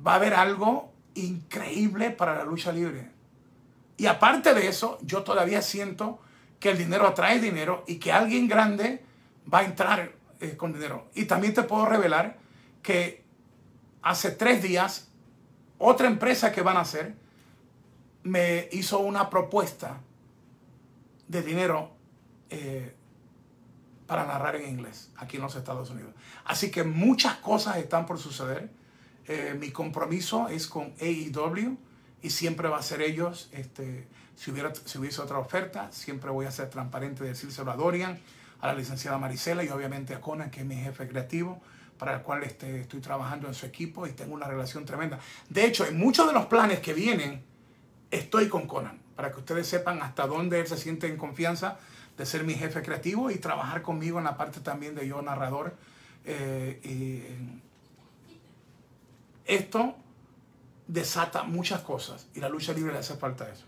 va 0.05 0.13
a 0.13 0.15
haber 0.15 0.33
algo 0.33 0.91
increíble 1.15 2.11
para 2.11 2.35
la 2.35 2.43
lucha 2.43 2.71
libre. 2.71 3.16
Y 3.97 4.05
aparte 4.05 4.53
de 4.53 4.67
eso, 4.67 4.99
yo 5.01 5.23
todavía 5.23 5.61
siento 5.61 6.19
que 6.59 6.69
el 6.69 6.77
dinero 6.77 7.07
atrae 7.07 7.39
dinero 7.39 7.83
y 7.87 7.97
que 7.97 8.11
alguien 8.11 8.47
grande 8.47 9.03
va 9.51 9.59
a 9.59 9.63
entrar 9.65 10.11
eh, 10.39 10.55
con 10.55 10.71
dinero. 10.71 11.07
Y 11.15 11.25
también 11.25 11.53
te 11.53 11.63
puedo 11.63 11.85
revelar 11.85 12.37
que 12.83 13.23
hace 14.03 14.31
tres 14.31 14.61
días, 14.61 15.09
otra 15.79 16.07
empresa 16.07 16.51
que 16.51 16.61
van 16.61 16.77
a 16.77 16.81
hacer 16.81 17.15
me 18.23 18.69
hizo 18.71 18.99
una 18.99 19.29
propuesta 19.29 19.99
de 21.27 21.41
dinero 21.41 21.91
eh, 22.49 22.93
para 24.05 24.25
narrar 24.25 24.55
en 24.55 24.69
inglés 24.69 25.11
aquí 25.17 25.37
en 25.37 25.43
los 25.43 25.55
Estados 25.55 25.89
Unidos. 25.89 26.13
Así 26.45 26.71
que 26.71 26.83
muchas 26.83 27.37
cosas 27.37 27.77
están 27.77 28.05
por 28.05 28.19
suceder. 28.19 28.69
Eh, 29.27 29.55
mi 29.59 29.71
compromiso 29.71 30.47
es 30.47 30.67
con 30.67 30.93
AEW 31.01 31.77
y 32.21 32.29
siempre 32.29 32.67
va 32.67 32.77
a 32.77 32.81
ser 32.81 33.01
ellos. 33.01 33.49
Este, 33.51 34.07
si, 34.35 34.51
hubiera, 34.51 34.73
si 34.73 34.97
hubiese 34.97 35.21
otra 35.21 35.37
oferta, 35.37 35.91
siempre 35.91 36.29
voy 36.29 36.45
a 36.45 36.51
ser 36.51 36.69
transparente 36.69 37.23
de 37.23 37.29
decírselo 37.29 37.71
a 37.71 37.75
Dorian, 37.75 38.19
a 38.61 38.67
la 38.67 38.73
licenciada 38.73 39.17
Marisela 39.17 39.63
y 39.63 39.69
obviamente 39.69 40.13
a 40.15 40.21
Conan, 40.21 40.49
que 40.49 40.61
es 40.61 40.65
mi 40.65 40.75
jefe 40.75 41.07
creativo, 41.07 41.61
para 41.97 42.15
el 42.15 42.21
cual 42.21 42.43
este, 42.43 42.81
estoy 42.81 43.01
trabajando 43.01 43.47
en 43.47 43.53
su 43.53 43.65
equipo 43.65 44.07
y 44.07 44.11
tengo 44.11 44.33
una 44.33 44.47
relación 44.47 44.85
tremenda. 44.85 45.19
De 45.49 45.65
hecho, 45.65 45.85
en 45.85 45.97
muchos 45.97 46.27
de 46.27 46.33
los 46.33 46.45
planes 46.45 46.79
que 46.79 46.93
vienen, 46.93 47.43
estoy 48.11 48.47
con 48.47 48.67
Conan, 48.67 48.99
para 49.15 49.31
que 49.31 49.39
ustedes 49.39 49.67
sepan 49.67 50.01
hasta 50.01 50.27
dónde 50.27 50.59
él 50.59 50.67
se 50.67 50.77
siente 50.77 51.07
en 51.07 51.17
confianza 51.17 51.79
de 52.17 52.25
ser 52.25 52.43
mi 52.43 52.55
jefe 52.55 52.81
creativo 52.81 53.29
y 53.31 53.37
trabajar 53.37 53.81
conmigo 53.81 54.17
en 54.17 54.25
la 54.25 54.37
parte 54.37 54.59
también 54.59 54.95
de 54.95 55.07
yo 55.07 55.21
narrador. 55.21 55.75
Eh, 56.25 56.79
y 56.83 57.23
esto 59.45 59.95
desata 60.87 61.43
muchas 61.43 61.81
cosas 61.81 62.27
y 62.33 62.39
la 62.39 62.49
lucha 62.49 62.73
libre 62.73 62.93
le 62.93 62.99
hace 62.99 63.15
falta 63.15 63.49
eso. 63.49 63.65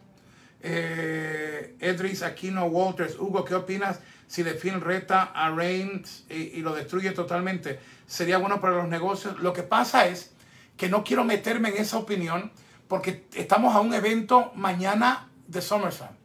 Eh, 0.62 1.76
Edris 1.80 2.22
Aquino 2.22 2.66
Walters, 2.66 3.18
Hugo, 3.18 3.46
¿qué 3.46 3.56
opinas 3.56 4.00
si 4.28 4.44
The 4.44 4.56
Film 4.56 4.82
reta 4.82 5.24
a 5.34 5.52
Reigns 5.52 6.26
y, 6.30 6.62
lo 6.62 6.74
destruye 6.76 7.12
totalmente? 7.12 7.80
¿Sería 8.08 8.38
bueno 8.38 8.60
para 8.60 8.76
los 8.76 8.88
negocios? 8.88 9.40
Lo 9.40 9.54
que 9.54 9.64
pasa 9.64 10.08
es 10.08 10.34
que 10.76 10.90
no 10.90 11.04
quiero 11.04 11.24
meterme 11.24 11.70
en 11.70 11.78
esa 11.78 11.98
opinión 11.98 12.52
porque 12.88 13.26
estamos 13.36 13.76
a 13.76 13.80
un 13.80 13.94
evento 13.94 14.52
mañana 14.56 15.30
de 15.48 15.62
SummerSlam 15.62 16.16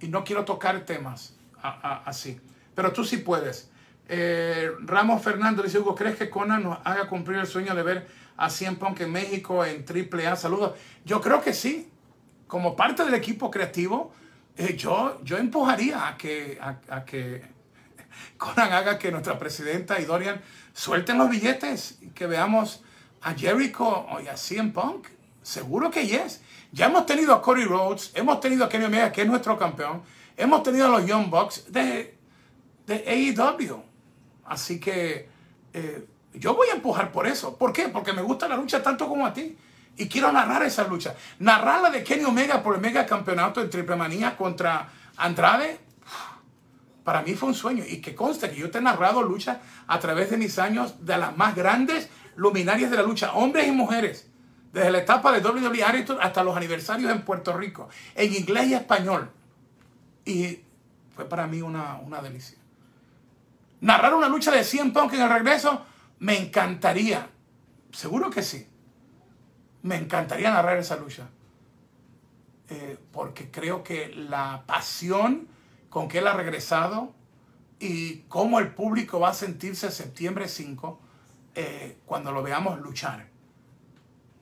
y 0.00 0.08
no 0.08 0.24
quiero 0.24 0.44
tocar 0.44 0.84
temas 0.84 1.34
así. 1.62 2.40
Pero 2.74 2.92
tú 2.92 3.04
sí 3.04 3.18
puedes. 3.18 3.70
Eh, 4.08 4.70
Ramos 4.80 5.22
Fernando 5.22 5.62
dice, 5.62 5.78
Hugo, 5.78 5.94
¿crees 5.94 6.16
que 6.16 6.28
Conan 6.28 6.62
nos 6.62 6.78
haga 6.84 7.06
cumplir 7.06 7.38
el 7.38 7.46
sueño 7.46 7.74
de 7.74 7.82
ver 7.82 8.06
a 8.36 8.50
Cien 8.50 8.76
Punk 8.76 9.00
en 9.00 9.12
México 9.12 9.64
en 9.64 9.84
AAA. 9.84 10.36
Saludos. 10.36 10.72
Yo 11.04 11.20
creo 11.20 11.42
que 11.42 11.52
sí. 11.52 11.90
Como 12.46 12.76
parte 12.76 13.04
del 13.04 13.14
equipo 13.14 13.50
creativo, 13.50 14.12
eh, 14.56 14.76
yo, 14.76 15.20
yo 15.24 15.38
empujaría 15.38 16.06
a 16.06 16.16
que, 16.16 16.58
a, 16.60 17.04
que 17.04 17.42
Conan 18.36 18.72
haga 18.72 18.98
que 18.98 19.10
nuestra 19.10 19.38
presidenta 19.38 19.98
y 19.98 20.04
Dorian 20.04 20.40
suelten 20.72 21.18
los 21.18 21.30
billetes 21.30 21.98
y 22.02 22.08
que 22.08 22.26
veamos 22.26 22.84
a 23.22 23.34
Jericho 23.34 24.06
y 24.22 24.28
a 24.28 24.36
CM 24.36 24.72
Punk. 24.72 25.08
Seguro 25.42 25.90
que 25.90 26.06
yes. 26.06 26.42
Ya 26.70 26.86
hemos 26.86 27.06
tenido 27.06 27.34
a 27.34 27.42
Cody 27.42 27.64
Rhodes, 27.64 28.12
hemos 28.14 28.40
tenido 28.40 28.64
a 28.64 28.68
Kenny 28.68 28.84
Omega, 28.84 29.12
que 29.12 29.22
es 29.22 29.28
nuestro 29.28 29.58
campeón, 29.58 30.02
hemos 30.36 30.62
tenido 30.62 30.86
a 30.86 30.88
los 30.88 31.06
Young 31.06 31.30
Bucks 31.30 31.72
de, 31.72 32.16
de 32.86 33.34
AEW. 33.36 33.82
Así 34.46 34.78
que 34.78 35.28
eh, 35.72 36.06
yo 36.34 36.54
voy 36.54 36.68
a 36.68 36.74
empujar 36.74 37.12
por 37.12 37.26
eso. 37.26 37.56
¿Por 37.56 37.72
qué? 37.72 37.88
Porque 37.88 38.12
me 38.12 38.22
gusta 38.22 38.48
la 38.48 38.56
lucha 38.56 38.82
tanto 38.82 39.08
como 39.08 39.26
a 39.26 39.32
ti. 39.32 39.56
Y 39.96 40.08
quiero 40.08 40.32
narrar 40.32 40.62
esa 40.64 40.84
lucha. 40.84 41.14
Narrar 41.38 41.80
la 41.80 41.90
de 41.90 42.02
Kenny 42.02 42.24
Omega 42.24 42.62
por 42.62 42.74
el 42.74 42.80
mega 42.80 43.06
campeonato 43.06 43.60
en 43.60 43.70
Triple 43.70 43.96
Manía 43.96 44.36
contra 44.36 44.88
Andrade. 45.16 45.78
Para 47.04 47.22
mí 47.22 47.34
fue 47.34 47.50
un 47.50 47.54
sueño. 47.54 47.84
Y 47.86 48.00
que 48.00 48.14
conste 48.14 48.50
que 48.50 48.56
yo 48.56 48.70
te 48.70 48.78
he 48.78 48.80
narrado 48.80 49.22
lucha 49.22 49.60
a 49.86 49.98
través 50.00 50.30
de 50.30 50.36
mis 50.36 50.58
años 50.58 51.06
de 51.06 51.16
las 51.16 51.36
más 51.36 51.54
grandes 51.54 52.08
luminarias 52.34 52.90
de 52.90 52.96
la 52.96 53.02
lucha. 53.04 53.34
Hombres 53.34 53.68
y 53.68 53.72
mujeres. 53.72 54.28
Desde 54.72 54.90
la 54.90 54.98
etapa 54.98 55.30
de 55.30 55.46
WWE 55.46 55.84
hasta 56.20 56.42
los 56.42 56.56
aniversarios 56.56 57.12
en 57.12 57.22
Puerto 57.22 57.56
Rico. 57.56 57.88
En 58.16 58.34
inglés 58.34 58.66
y 58.66 58.74
español. 58.74 59.30
Y 60.24 60.58
fue 61.14 61.28
para 61.28 61.46
mí 61.46 61.62
una, 61.62 61.98
una 61.98 62.20
delicia. 62.20 62.58
Narrar 63.84 64.14
una 64.14 64.30
lucha 64.30 64.50
de 64.50 64.64
100 64.64 64.94
Punk 64.94 65.12
en 65.12 65.20
el 65.20 65.28
regreso 65.28 65.84
me 66.20 66.38
encantaría, 66.38 67.28
seguro 67.92 68.30
que 68.30 68.42
sí, 68.42 68.66
me 69.82 69.96
encantaría 69.96 70.50
narrar 70.50 70.78
esa 70.78 70.96
lucha. 70.96 71.28
Eh, 72.70 72.96
porque 73.12 73.50
creo 73.50 73.84
que 73.84 74.08
la 74.08 74.64
pasión 74.66 75.48
con 75.90 76.08
que 76.08 76.20
él 76.20 76.26
ha 76.28 76.32
regresado 76.32 77.12
y 77.78 78.20
cómo 78.28 78.58
el 78.58 78.72
público 78.72 79.20
va 79.20 79.28
a 79.28 79.34
sentirse 79.34 79.90
septiembre 79.90 80.48
5 80.48 80.98
eh, 81.54 81.98
cuando 82.06 82.32
lo 82.32 82.42
veamos 82.42 82.80
luchar. 82.80 83.26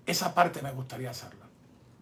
Esa 0.06 0.36
parte 0.36 0.62
me 0.62 0.70
gustaría 0.70 1.10
hacerla. 1.10 1.46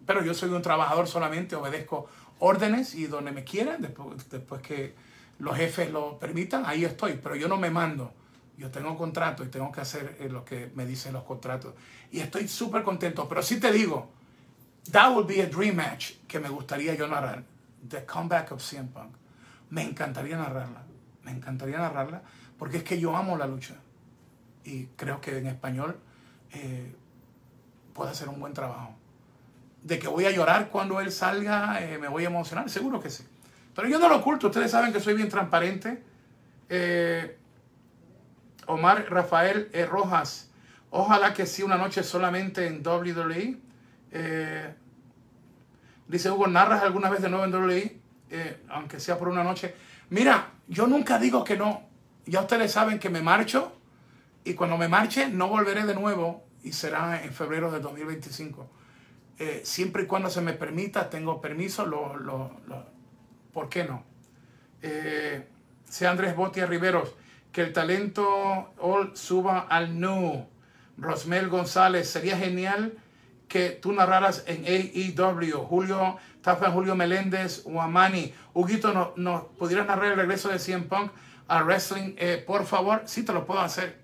Pero 0.05 0.23
yo 0.23 0.35
soy 0.35 0.51
un 0.51 0.61
trabajador 0.61 1.09
solamente, 1.09 1.57
obedezco 1.57 2.07
órdenes 2.39 2.95
y 2.95 3.07
donde 3.07 3.33
me 3.33 3.45
quieran, 3.45 3.81
después, 3.81 4.29
después 4.29 4.61
que 4.61 4.95
los 5.41 5.57
jefes 5.57 5.91
lo 5.91 6.19
permitan, 6.19 6.65
ahí 6.65 6.85
estoy. 6.85 7.19
Pero 7.23 7.35
yo 7.35 7.49
no 7.49 7.57
me 7.57 7.71
mando 7.71 8.15
yo 8.61 8.71
tengo 8.71 8.95
contrato 8.95 9.43
y 9.43 9.49
tengo 9.49 9.73
que 9.73 9.81
hacer 9.81 10.19
eh, 10.21 10.29
lo 10.29 10.45
que 10.45 10.71
me 10.75 10.85
dicen 10.85 11.15
los 11.15 11.25
contratos. 11.25 11.73
Y 12.13 12.21
estoy 12.21 12.47
súper 12.47 12.83
contento. 12.83 13.27
Pero 13.27 13.43
sí 13.43 13.59
te 13.59 13.73
digo, 13.73 14.11
that 14.93 15.11
would 15.13 15.27
be 15.27 15.41
a 15.41 15.47
dream 15.47 15.77
match 15.77 16.13
que 16.29 16.39
me 16.39 16.51
gustaría 16.51 16.95
yo 16.95 17.09
narrar. 17.09 17.43
The 17.89 18.05
comeback 18.05 18.53
of 18.53 18.63
CM 18.63 18.91
Punk. 18.91 19.15
Me 19.71 19.83
encantaría 19.83 20.37
narrarla. 20.37 20.83
Me 21.23 21.31
encantaría 21.31 21.79
narrarla 21.79 22.21
porque 22.59 22.77
es 22.77 22.85
que 22.85 23.01
yo 23.01 23.17
amo 23.17 23.39
la 23.39 23.47
lucha. 23.47 23.77
Y 24.63 24.89
creo 24.89 25.23
que 25.23 25.39
en 25.39 25.47
español 25.47 25.99
eh, 26.53 26.95
puede 27.95 28.11
hacer 28.11 28.29
un 28.29 28.41
buen 28.41 28.53
trabajo. 28.53 28.95
De 29.83 29.99
que 29.99 30.07
voy 30.07 30.27
a 30.27 30.31
llorar 30.33 30.69
cuando 30.69 31.01
él 31.01 31.11
salga, 31.11 31.83
eh, 31.83 31.97
me 31.97 32.09
voy 32.09 32.25
a 32.25 32.27
emocionar, 32.27 32.69
seguro 32.69 33.01
que 33.01 33.09
sí. 33.09 33.25
Pero 33.75 33.89
yo 33.89 33.99
no 33.99 34.09
lo 34.09 34.17
oculto, 34.17 34.49
ustedes 34.49 34.71
saben 34.71 34.93
que 34.93 35.01
soy 35.01 35.15
bien 35.15 35.29
transparente. 35.29 36.03
Eh, 36.69 37.37
Omar 38.67 39.07
Rafael 39.11 39.69
e. 39.73 39.87
Rojas. 39.87 40.51
Ojalá 40.91 41.35
que 41.35 41.47
sí 41.47 41.63
una 41.63 41.77
noche 41.77 42.03
solamente 42.03 42.67
en 42.67 42.87
WWE. 42.87 43.59
Eh, 44.13 44.75
dice 46.09 46.31
Hugo, 46.31 46.47
¿narras 46.47 46.83
alguna 46.83 47.09
vez 47.11 47.23
de 47.23 47.31
nuevo 47.31 47.45
en 47.45 47.55
WWE? 47.55 48.01
Eh, 48.31 48.63
aunque 48.69 49.01
sea 49.01 49.19
por 49.19 49.29
una 49.29 49.45
noche. 49.45 49.75
Mira, 50.11 50.51
yo 50.69 50.87
nunca 50.87 51.19
digo 51.19 51.45
que 51.45 51.57
no. 51.57 51.89
Ya 52.27 52.41
ustedes 52.41 52.73
saben 52.73 52.99
que 52.99 53.11
me 53.11 53.23
marcho 53.23 53.77
y 54.45 54.55
cuando 54.55 54.77
me 54.77 54.89
marche 54.89 55.29
no 55.29 55.49
volveré 55.49 55.85
de 55.85 55.95
nuevo 55.95 56.45
y 56.63 56.73
será 56.73 57.23
en 57.23 57.33
febrero 57.33 57.71
de 57.71 57.81
2025. 57.81 58.69
Eh, 59.39 59.63
siempre 59.65 60.03
y 60.05 60.07
cuando 60.07 60.29
se 60.29 60.41
me 60.41 60.53
permita, 60.53 61.09
tengo 61.09 61.41
permiso, 61.41 61.87
lo, 61.87 62.17
lo, 62.17 62.51
¿por 63.53 63.69
qué 63.69 63.85
no? 63.85 64.05
sea 65.85 66.11
Andrés 66.11 66.35
Botia 66.35 66.67
Riveros 66.67 67.15
que 67.53 67.63
el 67.63 67.73
talento 67.73 68.73
all 68.79 69.17
suba 69.17 69.67
al 69.69 69.99
nu. 69.99 70.49
Rosmel 70.97 71.49
González, 71.49 72.11
sería 72.11 72.37
genial 72.37 72.93
que 73.49 73.71
tú 73.71 73.93
narraras 73.93 74.45
en 74.47 74.65
AEW. 74.65 75.65
Julio 75.65 76.19
Tafa 76.43 76.71
Julio 76.71 76.95
Meléndez, 76.95 77.65
Guamani. 77.65 78.33
Huguito, 78.55 78.93
¿nos 78.93 79.17
no, 79.17 79.49
pudieras 79.59 79.87
narrar 79.87 80.13
el 80.13 80.17
regreso 80.17 80.49
de 80.49 80.59
CM 80.59 80.85
Punk 80.85 81.11
al 81.49 81.65
wrestling? 81.65 82.15
Eh, 82.17 82.43
por 82.47 82.67
favor, 82.67 83.03
sí 83.07 83.25
te 83.25 83.33
lo 83.33 83.45
puedo 83.45 83.61
hacer. 83.61 83.99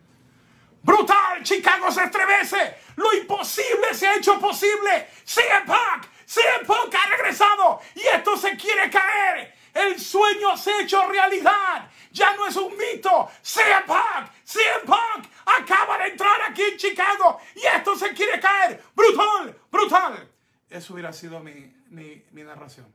Brutal, 0.83 1.43
Chicago 1.43 1.91
se 1.91 2.05
estremece. 2.05 2.77
Lo 2.97 3.13
imposible 3.15 3.93
se 3.93 4.07
ha 4.07 4.17
hecho 4.17 4.39
posible. 4.39 5.09
CM 5.25 5.67
Punk, 5.67 6.07
CM 6.27 6.67
Punk 6.67 6.95
ha 6.95 7.17
regresado 7.17 7.81
y 7.95 8.01
esto 8.01 8.37
se 8.37 8.57
quiere 8.57 8.91
caer. 8.91 9.55
El 9.73 9.99
sueño 10.01 10.57
se 10.57 10.73
ha 10.73 10.83
hecho 10.83 11.07
realidad. 11.09 11.89
Ya 12.11 12.35
no 12.35 12.47
es 12.47 12.57
un 12.57 12.77
mito. 12.77 13.31
CM 13.43 13.87
Punk, 13.87 14.31
CM 14.45 14.85
Punk 14.85 15.27
acaba 15.45 15.99
de 15.99 16.09
entrar 16.09 16.43
aquí 16.51 16.63
en 16.63 16.77
Chicago 16.77 17.41
y 17.55 17.61
esto 17.65 17.97
se 17.97 18.13
quiere 18.13 18.41
caer. 18.41 18.83
Brutal, 18.95 19.57
brutal. 19.71 20.29
Eso 20.69 20.95
hubiera 20.95 21.13
sido 21.13 21.41
mi, 21.41 21.73
mi, 21.91 22.43
narración. 22.43 22.87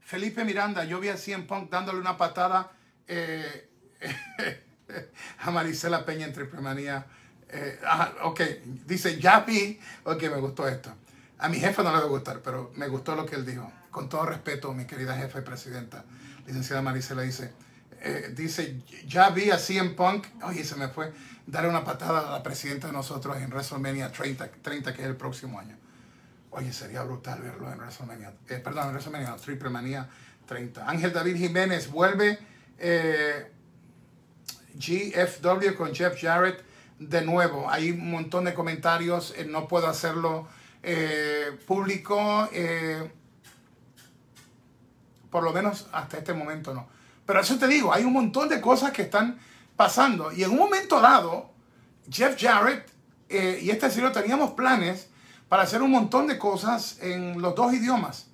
Felipe 0.00 0.44
Miranda, 0.44 0.84
yo 0.84 0.98
vi 0.98 1.08
a 1.08 1.16
CM 1.16 1.44
Punk 1.44 1.70
dándole 1.70 1.98
una 1.98 2.16
patada 2.16 2.72
eh, 3.06 3.68
a 5.40 5.50
Marisela 5.50 6.06
Peña 6.06 6.26
en 6.26 6.32
Triple 6.32 6.60
Manía. 6.60 7.04
Eh, 7.48 7.78
ok, 8.22 8.40
dice, 8.86 9.20
ya 9.20 9.40
vi. 9.40 9.78
Ok, 10.04 10.22
me 10.22 10.38
gustó 10.38 10.66
esto. 10.66 10.94
A 11.42 11.48
mi 11.48 11.58
jefe 11.58 11.82
no 11.82 11.90
le 11.90 11.98
va 11.98 12.04
a 12.04 12.08
gustar, 12.08 12.40
pero 12.40 12.70
me 12.76 12.86
gustó 12.86 13.16
lo 13.16 13.26
que 13.26 13.34
él 13.34 13.44
dijo. 13.44 13.68
Con 13.90 14.08
todo 14.08 14.24
respeto, 14.26 14.72
mi 14.72 14.86
querida 14.86 15.16
jefa 15.16 15.40
y 15.40 15.42
presidenta, 15.42 16.04
licenciada 16.46 16.82
Marisela, 16.82 17.22
dice, 17.22 17.52
eh, 18.00 18.32
dice, 18.32 18.80
ya 19.08 19.30
vi 19.30 19.50
a 19.50 19.58
CM 19.58 19.90
Punk, 19.90 20.24
oye, 20.44 20.64
se 20.64 20.76
me 20.76 20.86
fue, 20.86 21.12
darle 21.44 21.68
una 21.68 21.82
patada 21.82 22.28
a 22.28 22.30
la 22.30 22.42
presidenta 22.44 22.86
de 22.86 22.92
nosotros 22.92 23.36
en 23.38 23.50
WrestleMania 23.50 24.12
30, 24.12 24.52
30 24.62 24.94
que 24.94 25.02
es 25.02 25.08
el 25.08 25.16
próximo 25.16 25.58
año. 25.58 25.76
Oye, 26.52 26.72
sería 26.72 27.02
brutal 27.02 27.42
verlo 27.42 27.72
en 27.72 27.78
WrestleMania, 27.78 28.34
eh, 28.48 28.60
perdón, 28.62 28.84
en 28.84 28.90
WrestleMania 28.90 29.34
Triple 29.34 29.70
Manía 29.70 30.08
30. 30.46 30.88
Ángel 30.88 31.12
David 31.12 31.38
Jiménez 31.38 31.90
vuelve 31.90 32.38
eh, 32.78 33.50
GFW 34.74 35.74
con 35.76 35.92
Jeff 35.92 36.20
Jarrett 36.20 36.62
de 37.00 37.22
nuevo. 37.22 37.68
Hay 37.68 37.90
un 37.90 38.12
montón 38.12 38.44
de 38.44 38.54
comentarios, 38.54 39.34
no 39.48 39.66
puedo 39.66 39.88
hacerlo 39.88 40.46
público, 41.66 42.48
por 45.30 45.42
lo 45.42 45.52
menos 45.52 45.88
hasta 45.92 46.18
este 46.18 46.34
momento 46.34 46.74
no. 46.74 46.88
Pero 47.26 47.40
eso 47.40 47.58
te 47.58 47.66
digo, 47.66 47.92
hay 47.92 48.04
un 48.04 48.12
montón 48.12 48.48
de 48.48 48.60
cosas 48.60 48.92
que 48.92 49.02
están 49.02 49.38
pasando. 49.76 50.30
Y 50.32 50.44
en 50.44 50.50
un 50.50 50.58
momento 50.58 51.00
dado, 51.00 51.50
Jeff 52.10 52.36
Jarrett 52.38 52.88
eh, 53.28 53.60
y 53.62 53.70
este 53.70 53.90
señor 53.90 54.12
teníamos 54.12 54.52
planes 54.52 55.08
para 55.48 55.62
hacer 55.62 55.80
un 55.82 55.90
montón 55.90 56.26
de 56.26 56.38
cosas 56.38 56.98
en 57.00 57.40
los 57.40 57.54
dos 57.54 57.72
idiomas, 57.72 58.28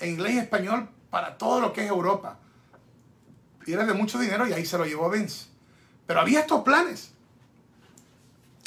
en 0.00 0.12
inglés 0.12 0.34
y 0.34 0.38
español, 0.38 0.88
para 1.10 1.36
todo 1.36 1.60
lo 1.60 1.72
que 1.74 1.84
es 1.84 1.88
Europa. 1.88 2.38
Y 3.66 3.74
era 3.74 3.84
de 3.84 3.92
mucho 3.92 4.18
dinero 4.18 4.46
y 4.46 4.54
ahí 4.54 4.64
se 4.64 4.78
lo 4.78 4.86
llevó 4.86 5.10
Vince. 5.10 5.48
Pero 6.06 6.20
había 6.20 6.40
estos 6.40 6.62
planes. 6.62 7.12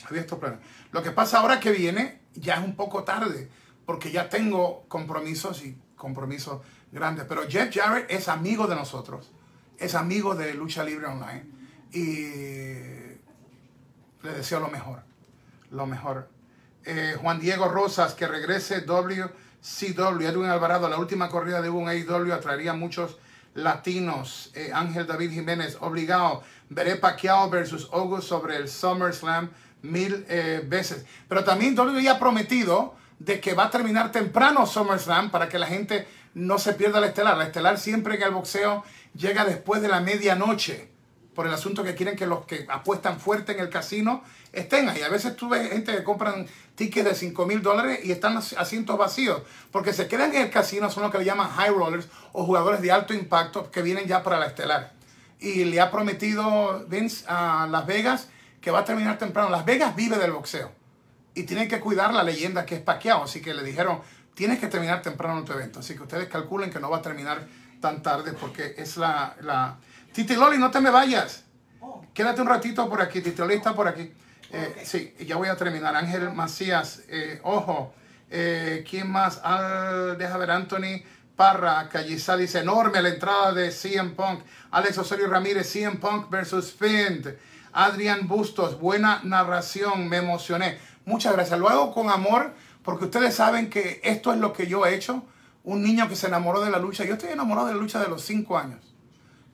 Había 0.08 0.22
estos 0.22 0.38
planes. 0.38 0.60
Lo 0.92 1.02
que 1.02 1.10
pasa 1.10 1.40
ahora 1.40 1.60
que 1.60 1.72
viene 1.72 2.21
ya 2.34 2.56
es 2.56 2.66
un 2.66 2.76
poco 2.76 3.04
tarde, 3.04 3.50
porque 3.86 4.12
ya 4.12 4.30
tengo 4.30 4.86
compromisos 4.88 5.64
y 5.64 5.78
compromisos 5.96 6.62
grandes. 6.92 7.26
Pero 7.28 7.44
Jeff 7.50 7.74
Jarrett 7.74 8.10
es 8.10 8.28
amigo 8.28 8.68
de 8.68 8.76
nosotros 8.76 9.32
es 9.82 9.96
amigo 9.96 10.36
de 10.36 10.54
Lucha 10.54 10.84
Libre 10.84 11.08
Online 11.08 11.44
y 11.92 12.30
le 14.22 14.32
deseo 14.38 14.60
lo 14.60 14.70
mejor, 14.70 15.02
lo 15.72 15.88
mejor. 15.88 16.30
Eh, 16.86 17.18
Juan 17.20 17.40
Diego 17.40 17.68
Rosas, 17.68 18.14
que 18.14 18.28
regrese 18.28 18.82
WCW, 18.82 20.22
Edwin 20.22 20.50
Alvarado, 20.50 20.88
la 20.88 21.00
última 21.00 21.30
corrida 21.30 21.62
de 21.62 21.70
un 21.70 21.90
AEW 21.90 22.32
atraería 22.32 22.74
muchos 22.74 23.18
latinos. 23.56 24.52
Eh, 24.54 24.72
Ángel 24.74 25.08
David 25.08 25.32
Jiménez, 25.32 25.78
obligado, 25.82 26.44
veré 26.70 26.96
Pacquiao 26.96 27.50
versus 27.50 27.90
August 27.92 28.28
sobre 28.30 28.58
el 28.58 28.70
SummerSlam 28.70 29.50
mil 29.82 30.26
eh, 30.30 30.62
veces. 30.66 31.06
Pero 31.28 31.44
también 31.44 31.78
WWE 31.78 32.10
ha 32.10 32.20
prometido 32.20 32.96
de 33.20 33.40
que 33.40 33.54
va 33.54 33.66
a 33.66 33.70
terminar 33.70 34.12
temprano 34.12 34.66
SummerSlam 34.66 35.30
para 35.32 35.48
que 35.48 35.60
la 35.60 35.68
gente 35.68 36.08
no 36.34 36.58
se 36.58 36.74
pierda 36.74 37.00
la 37.00 37.08
estelar. 37.08 37.38
La 37.38 37.46
estelar 37.46 37.78
siempre 37.78 38.16
en 38.16 38.24
el 38.24 38.32
boxeo 38.32 38.84
llega 39.14 39.46
después 39.46 39.82
de 39.82 39.88
la 39.88 40.02
medianoche 40.02 40.90
por 41.36 41.48
el 41.48 41.54
asunto 41.54 41.84
que 41.84 41.96
quieren 41.96 42.16
que 42.16 42.26
los 42.26 42.46
que 42.46 42.66
apuestan 42.70 43.20
fuerte 43.20 43.54
en 43.54 43.60
el 43.60 43.70
casino 43.70 44.24
estén 44.52 44.90
ahí. 44.90 45.02
A 45.02 45.10
veces 45.10 45.36
tú 45.36 45.50
ves 45.50 45.70
gente 45.70 45.96
que 45.96 46.04
compran 46.04 46.46
tickets 46.76 47.06
de 47.06 47.16
5 47.16 47.46
mil 47.46 47.62
dólares 47.62 48.00
y 48.04 48.12
están 48.12 48.38
asientos 48.38 48.98
vacíos, 48.98 49.42
porque 49.72 49.94
se 49.94 50.08
quedan 50.08 50.34
en 50.36 50.44
el 50.44 50.50
casino, 50.50 50.90
son 50.90 51.04
los 51.04 51.12
que 51.12 51.20
le 51.20 51.26
llaman 51.26 51.50
high 51.50 51.70
rollers 51.70 52.08
o 52.34 52.44
jugadores 52.46 52.82
de 52.82 52.92
alto 52.92 53.14
impacto 53.14 53.72
que 53.72 53.82
vienen 53.82 54.08
ya 54.08 54.24
para 54.24 54.40
la 54.40 54.48
estelar. 54.48 54.92
Y 55.40 55.64
le 55.66 55.80
ha 55.80 55.90
prometido 55.90 56.86
Vince 56.88 57.24
a 57.28 57.68
Las 57.70 57.86
Vegas 57.86 58.28
que 58.62 58.72
va 58.72 58.80
a 58.80 58.86
terminar 58.86 59.18
temprano. 59.18 59.50
Las 59.50 59.66
Vegas 59.66 59.96
vive 59.96 60.18
del 60.18 60.32
boxeo 60.32 60.72
y 61.34 61.44
tienen 61.44 61.68
que 61.68 61.80
cuidar 61.80 62.14
la 62.14 62.24
leyenda 62.24 62.66
que 62.66 62.76
es 62.76 62.82
Pacquiao, 62.82 63.24
así 63.24 63.42
que 63.42 63.54
le 63.54 63.64
dijeron, 63.64 64.00
tienes 64.34 64.60
que 64.60 64.68
terminar 64.68 65.02
temprano 65.02 65.40
en 65.40 65.46
tu 65.46 65.54
evento. 65.54 65.80
Así 65.80 65.96
que 65.96 66.04
ustedes 66.04 66.28
calculen 66.28 66.70
que 66.70 66.80
no 66.80 66.90
va 66.90 66.98
a 66.98 67.02
terminar 67.02 67.46
tan 67.80 68.02
tarde 68.02 68.34
porque 68.34 68.76
es 68.78 68.98
la... 68.98 69.36
la... 69.42 69.78
Titi 70.14 70.36
Loli, 70.36 70.58
no 70.58 70.70
te 70.70 70.80
me 70.82 70.90
vayas. 70.90 71.44
Oh. 71.80 72.06
Quédate 72.14 72.42
un 72.42 72.48
ratito 72.48 72.88
por 72.90 73.02
aquí. 73.02 73.22
Titi 73.22 73.38
Loli 73.40 73.56
está 73.56 73.74
por 73.74 73.88
aquí. 73.88 74.12
Eh, 74.52 74.84
sí, 74.84 75.16
ya 75.26 75.38
voy 75.38 75.48
a 75.48 75.56
terminar. 75.56 75.96
Ángel 75.96 76.32
Macías, 76.34 77.04
eh, 77.08 77.40
ojo. 77.44 77.94
Eh, 78.30 78.86
¿Quién 78.90 79.10
más? 79.10 79.42
Deja 80.18 80.38
ver, 80.38 80.52
Anthony 80.52 81.04
Parra, 81.36 81.90
Callizá 81.90 82.38
dice 82.38 82.60
enorme 82.60 83.02
la 83.02 83.10
entrada 83.10 83.54
de 83.54 83.72
CM 83.72 84.12
Punk. 84.12 84.42
Alex 84.72 84.98
Osorio 84.98 85.28
Ramírez, 85.28 85.72
CM 85.72 85.98
Punk 85.98 86.30
versus 86.30 86.74
Fint. 86.74 87.28
Adrián 87.74 88.28
Bustos, 88.28 88.80
buena 88.80 89.22
narración, 89.24 90.10
me 90.10 90.18
emocioné. 90.18 90.78
Muchas 91.06 91.34
gracias. 91.34 91.60
Lo 91.60 91.70
hago 91.70 91.94
con 91.94 92.10
amor 92.10 92.54
porque 92.84 93.06
ustedes 93.06 93.36
saben 93.36 93.70
que 93.70 94.02
esto 94.04 94.34
es 94.34 94.40
lo 94.40 94.54
que 94.54 94.68
yo 94.68 94.86
he 94.86 94.96
hecho 94.96 95.24
un 95.64 95.84
niño 95.84 96.10
que 96.10 96.16
se 96.16 96.28
enamoró 96.28 96.62
de 96.62 96.72
la 96.72 96.80
lucha. 96.80 97.06
Yo 97.06 97.14
estoy 97.14 97.30
enamorado 97.32 97.68
de 97.68 97.74
la 97.74 97.80
lucha 97.80 98.00
de 98.00 98.08
los 98.08 98.24
cinco 98.24 98.58
años. 98.58 98.80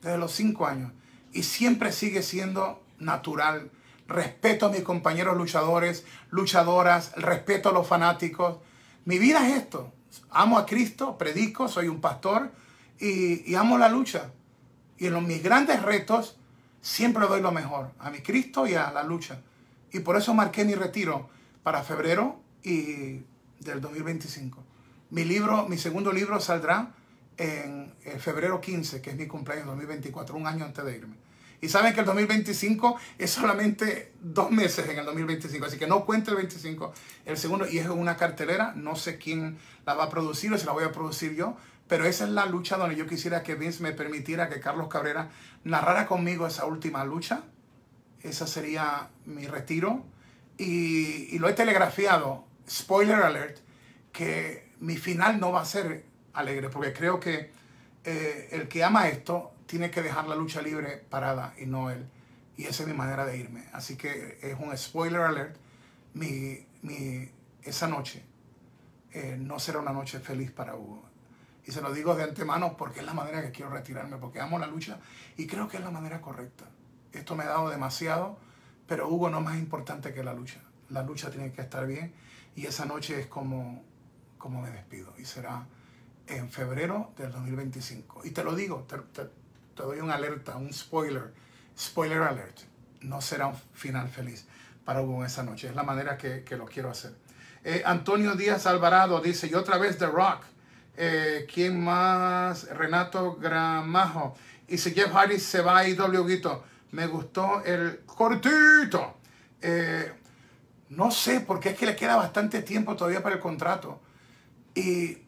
Desde 0.02 0.18
los 0.18 0.32
cinco 0.32 0.66
años. 0.66 0.92
Y 1.34 1.44
siempre 1.44 1.92
sigue 1.92 2.24
siendo 2.24 2.84
natural. 3.00 3.72
Respeto 4.08 4.68
a 4.68 4.70
mis 4.70 4.84
compañeros 4.84 5.36
luchadores, 5.36 6.06
luchadoras, 6.30 7.12
respeto 7.18 7.70
a 7.70 7.74
los 7.74 7.88
fanáticos. 7.88 8.58
Mi 9.06 9.20
vida 9.20 9.48
es 9.48 9.58
esto. 9.58 9.92
Amo 10.30 10.58
a 10.58 10.66
Cristo, 10.66 11.18
predico, 11.18 11.68
soy 11.68 11.90
un 11.90 12.00
pastor 12.00 12.52
y, 13.00 13.54
amo 13.56 13.78
la 13.78 13.90
lucha. 13.90 14.32
Y 14.98 15.08
en 15.08 15.14
los, 15.14 15.24
mis 15.24 15.44
grandes 15.44 15.82
retos 15.84 16.38
siempre 16.82 17.28
doy 17.28 17.42
lo 17.42 17.52
mejor 17.52 17.92
a 18.00 18.10
mi 18.10 18.20
Cristo 18.20 18.68
y 18.68 18.76
a 18.76 18.92
la 18.92 19.04
lucha. 19.04 19.40
Y 19.92 20.00
por 20.00 20.18
eso 20.18 20.34
marqué 20.34 20.66
mi 20.66 20.76
retiro 20.76 21.30
para 21.64 21.84
febrero 21.84 22.40
y 22.64 23.22
del 23.60 23.82
2025. 23.82 24.64
Mi 25.12 25.24
libro, 25.24 25.68
mi 25.68 25.78
segundo 25.78 26.12
libro 26.12 26.40
saldrá 26.40 26.94
en, 27.38 27.94
febrero 28.20 28.60
15, 28.60 29.02
que 29.02 29.12
es 29.12 29.16
mi 29.16 29.28
cumpleaños 29.28 29.68
2024, 29.68 30.36
un 30.36 30.48
año 30.48 30.66
antes 30.66 30.84
de 30.84 30.98
irme. 30.98 31.16
Y 31.60 31.70
saben 31.70 31.94
que 31.94 32.02
el 32.02 32.06
2025 32.06 32.98
es 33.18 33.32
solamente 33.32 34.14
dos 34.22 34.52
meses 34.52 34.88
en 34.90 35.00
el 35.00 35.06
2025, 35.06 35.66
así 35.66 35.78
que 35.78 35.88
no 35.88 36.06
cuente 36.06 36.30
el 36.30 36.38
25, 36.38 36.94
el 37.26 37.38
segundo, 37.38 37.68
y 37.68 37.80
es 37.80 37.88
una 37.88 38.16
cartelera, 38.16 38.74
no 38.76 38.96
sé 38.96 39.18
quién 39.18 39.58
la 39.86 39.96
va 39.96 40.06
a 40.06 40.10
producir 40.10 40.54
o 40.54 40.58
si 40.58 40.66
la 40.66 40.74
voy 40.74 40.84
a 40.84 40.92
producir 40.92 41.34
yo, 41.36 41.58
pero 41.88 42.06
esa 42.06 42.26
es 42.26 42.32
la 42.32 42.46
lucha 42.46 42.78
donde 42.78 42.96
yo 42.96 43.08
quisiera 43.08 43.44
que 43.44 43.56
Vince 43.56 43.82
me 43.82 43.94
permitiera 43.94 44.50
que 44.50 44.60
Carlos 44.60 44.88
Cabrera 44.88 45.30
narrara 45.64 46.06
conmigo 46.06 46.46
esa 46.46 46.66
última 46.66 47.06
lucha. 47.06 47.44
Esa 48.22 48.46
sería 48.46 49.10
mi 49.26 49.48
retiro. 49.48 50.06
Y, 50.58 51.38
lo 51.40 51.48
he 51.48 51.54
telegrafiado, 51.54 52.46
spoiler 52.70 53.18
alert, 53.18 53.60
que 54.12 54.72
mi 54.80 54.98
final 54.98 55.40
no 55.40 55.52
va 55.52 55.62
a 55.62 55.66
ser 55.66 56.06
alegre, 56.34 56.70
porque 56.70 56.94
creo 56.94 57.20
que 57.20 57.52
eh, 58.04 58.50
el 58.52 58.68
que 58.68 58.84
ama 58.84 59.08
esto 59.08 59.54
tiene 59.66 59.92
que 59.92 60.02
dejar 60.02 60.28
la 60.28 60.36
lucha 60.36 60.62
libre 60.62 61.04
parada 61.10 61.54
y 61.58 61.68
no 61.68 61.90
él. 61.90 62.06
Y 62.58 62.66
esa 62.66 62.84
es 62.84 62.90
mi 62.90 62.96
manera 62.96 63.26
de 63.26 63.38
irme. 63.38 63.66
Así 63.72 63.96
que 63.96 64.40
es 64.42 64.58
un 64.60 64.76
spoiler 64.76 65.22
alert. 65.22 65.56
Mi, 66.16 66.66
mi, 66.82 67.30
esa 67.64 67.88
noche 67.88 68.24
eh, 69.14 69.38
no 69.40 69.60
será 69.60 69.80
una 69.80 69.94
noche 69.94 70.20
feliz 70.20 70.52
para 70.52 70.76
Hugo. 70.76 71.07
Y 71.68 71.72
se 71.72 71.82
lo 71.82 71.94
digo 71.94 72.16
de 72.16 72.24
antemano 72.24 72.76
porque 72.78 73.02
es 73.02 73.06
la 73.06 73.14
manera 73.14 73.44
que 73.44 73.52
quiero 73.52 73.70
retirarme, 73.70 74.18
porque 74.18 74.42
amo 74.42 74.58
la 74.58 74.66
lucha 74.66 74.98
y 75.36 75.46
creo 75.46 75.68
que 75.68 75.78
es 75.78 75.84
la 75.84 75.92
manera 75.92 76.22
correcta. 76.22 76.66
Esto 77.12 77.36
me 77.36 77.44
ha 77.44 77.48
dado 77.48 77.70
demasiado, 77.70 78.40
pero 78.88 79.08
Hugo 79.08 79.30
no 79.30 79.40
es 79.40 79.44
más 79.44 79.58
importante 79.58 80.14
que 80.14 80.24
la 80.24 80.34
lucha. 80.34 80.62
La 80.90 81.04
lucha 81.04 81.30
tiene 81.30 81.52
que 81.52 81.62
estar 81.62 81.86
bien 81.86 82.14
y 82.56 82.66
esa 82.66 82.86
noche 82.86 83.20
es 83.20 83.28
como 83.28 83.84
como 84.38 84.62
me 84.62 84.70
despido. 84.70 85.14
Y 85.18 85.26
será 85.26 85.66
en 86.28 86.50
febrero 86.50 87.12
del 87.18 87.32
2025. 87.32 88.22
Y 88.24 88.32
te 88.32 88.44
lo 88.44 88.56
digo, 88.56 88.88
te, 88.88 89.30
doy 89.76 90.00
un 90.00 90.12
alerta, 90.12 90.56
un 90.56 90.74
spoiler, 90.74 91.34
spoiler 91.78 92.22
alert. 92.22 92.60
No 93.02 93.22
será 93.22 93.48
un 93.48 93.56
final 93.74 94.10
feliz 94.10 94.46
para 94.86 95.02
Hugo 95.02 95.26
esa 95.26 95.44
noche. 95.44 95.68
Es 95.68 95.76
la 95.76 95.84
manera 95.84 96.18
que, 96.18 96.44
lo 96.58 96.66
quiero 96.66 96.90
hacer. 96.90 97.14
Eh, 97.64 97.84
Antonio 97.86 98.36
Díaz 98.36 98.66
Alvarado 98.66 99.20
dice, 99.20 99.48
y 99.48 99.54
otra 99.54 99.78
vez 99.78 99.98
The 99.98 100.08
Rock. 100.08 100.44
Eh, 100.98 101.48
¿Quién 101.54 101.84
más? 101.84 102.68
Renato 102.70 103.36
Gramajo. 103.36 104.36
Y 104.68 104.78
si 104.80 104.92
Jeff 104.94 105.14
Hardy 105.14 105.40
se 105.40 105.62
va 105.62 105.80
a 105.80 105.88
IW, 105.88 106.26
Guito, 106.26 106.64
me 106.92 107.08
gustó 107.08 107.64
el 107.64 108.02
cortito. 108.06 109.18
Eh, 109.62 110.12
no 110.90 111.12
sé, 111.12 111.42
porque 111.42 111.70
es 111.70 111.78
que 111.78 111.86
le 111.86 111.96
queda 111.96 112.16
bastante 112.16 112.62
tiempo 112.64 112.96
todavía 112.96 113.22
para 113.22 113.36
el 113.36 113.42
contrato. 113.42 114.02
Y 114.74 115.20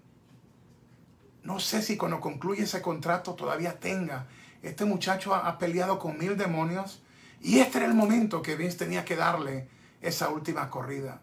no 1.43 1.59
sé 1.59 1.81
si 1.81 1.97
cuando 1.97 2.19
concluye 2.19 2.63
ese 2.63 2.81
contrato 2.81 3.35
todavía 3.35 3.79
tenga. 3.79 4.27
Este 4.61 4.85
muchacho 4.85 5.33
ha, 5.33 5.57
peleado 5.57 5.99
con 5.99 6.17
mil 6.17 6.37
demonios. 6.37 7.01
Y 7.41 7.59
este 7.59 7.77
era 7.77 7.87
el 7.87 7.93
momento 7.93 8.41
que 8.41 8.55
Vince 8.55 8.77
tenía 8.77 9.05
que 9.05 9.15
darle 9.15 9.69
esa 10.01 10.29
última 10.29 10.69
corrida. 10.69 11.21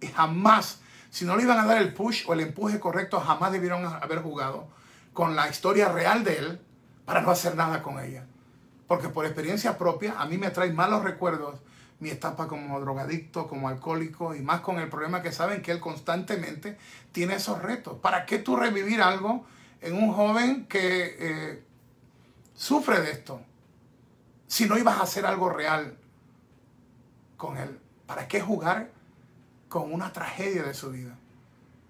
Y 0.00 0.08
jamás, 0.08 0.80
si 1.16 1.24
no 1.24 1.34
le 1.34 1.44
iban 1.44 1.58
a 1.58 1.64
dar 1.64 1.78
el 1.78 1.94
push 1.94 2.24
o 2.28 2.34
el 2.34 2.40
empuje 2.40 2.78
correcto, 2.78 3.18
jamás 3.20 3.50
debieron 3.50 3.86
haber 3.86 4.20
jugado 4.20 4.68
con 5.14 5.34
la 5.34 5.48
historia 5.48 5.88
real 5.88 6.24
de 6.24 6.36
él 6.36 6.60
para 7.06 7.22
no 7.22 7.30
hacer 7.30 7.56
nada 7.56 7.82
con 7.82 7.98
ella. 7.98 8.26
Porque 8.86 9.08
por 9.08 9.24
experiencia 9.24 9.78
propia, 9.78 10.20
a 10.20 10.26
mí 10.26 10.36
me 10.36 10.50
trae 10.50 10.70
malos 10.74 11.02
recuerdos 11.04 11.58
mi 12.00 12.10
etapa 12.10 12.46
como 12.48 12.78
drogadicto, 12.80 13.48
como 13.48 13.70
alcohólico 13.70 14.34
y 14.34 14.42
más 14.42 14.60
con 14.60 14.78
el 14.78 14.90
problema 14.90 15.22
que 15.22 15.32
saben 15.32 15.62
que 15.62 15.72
él 15.72 15.80
constantemente 15.80 16.76
tiene 17.12 17.36
esos 17.36 17.62
retos. 17.62 17.98
¿Para 17.98 18.26
qué 18.26 18.38
tú 18.38 18.54
revivir 18.54 19.00
algo 19.00 19.46
en 19.80 19.94
un 19.94 20.12
joven 20.12 20.66
que 20.66 21.16
eh, 21.18 21.64
sufre 22.52 23.00
de 23.00 23.12
esto? 23.12 23.40
Si 24.48 24.68
no 24.68 24.76
ibas 24.76 24.98
a 24.98 25.04
hacer 25.04 25.24
algo 25.24 25.48
real 25.48 25.96
con 27.38 27.56
él, 27.56 27.80
¿para 28.06 28.28
qué 28.28 28.42
jugar 28.42 28.90
con 29.68 29.92
una 29.92 30.12
tragedia 30.12 30.62
de 30.62 30.74
su 30.74 30.90
vida? 30.90 31.16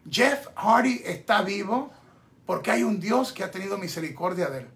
Jeff 0.09 0.49
Hardy 0.57 1.03
está 1.05 1.43
vivo 1.43 1.91
porque 2.47 2.71
hay 2.71 2.83
un 2.85 3.01
Dios 3.01 3.33
que 3.33 3.43
ha 3.43 3.51
tenido 3.51 3.77
misericordia 3.77 4.49
de 4.49 4.61
él. 4.61 4.69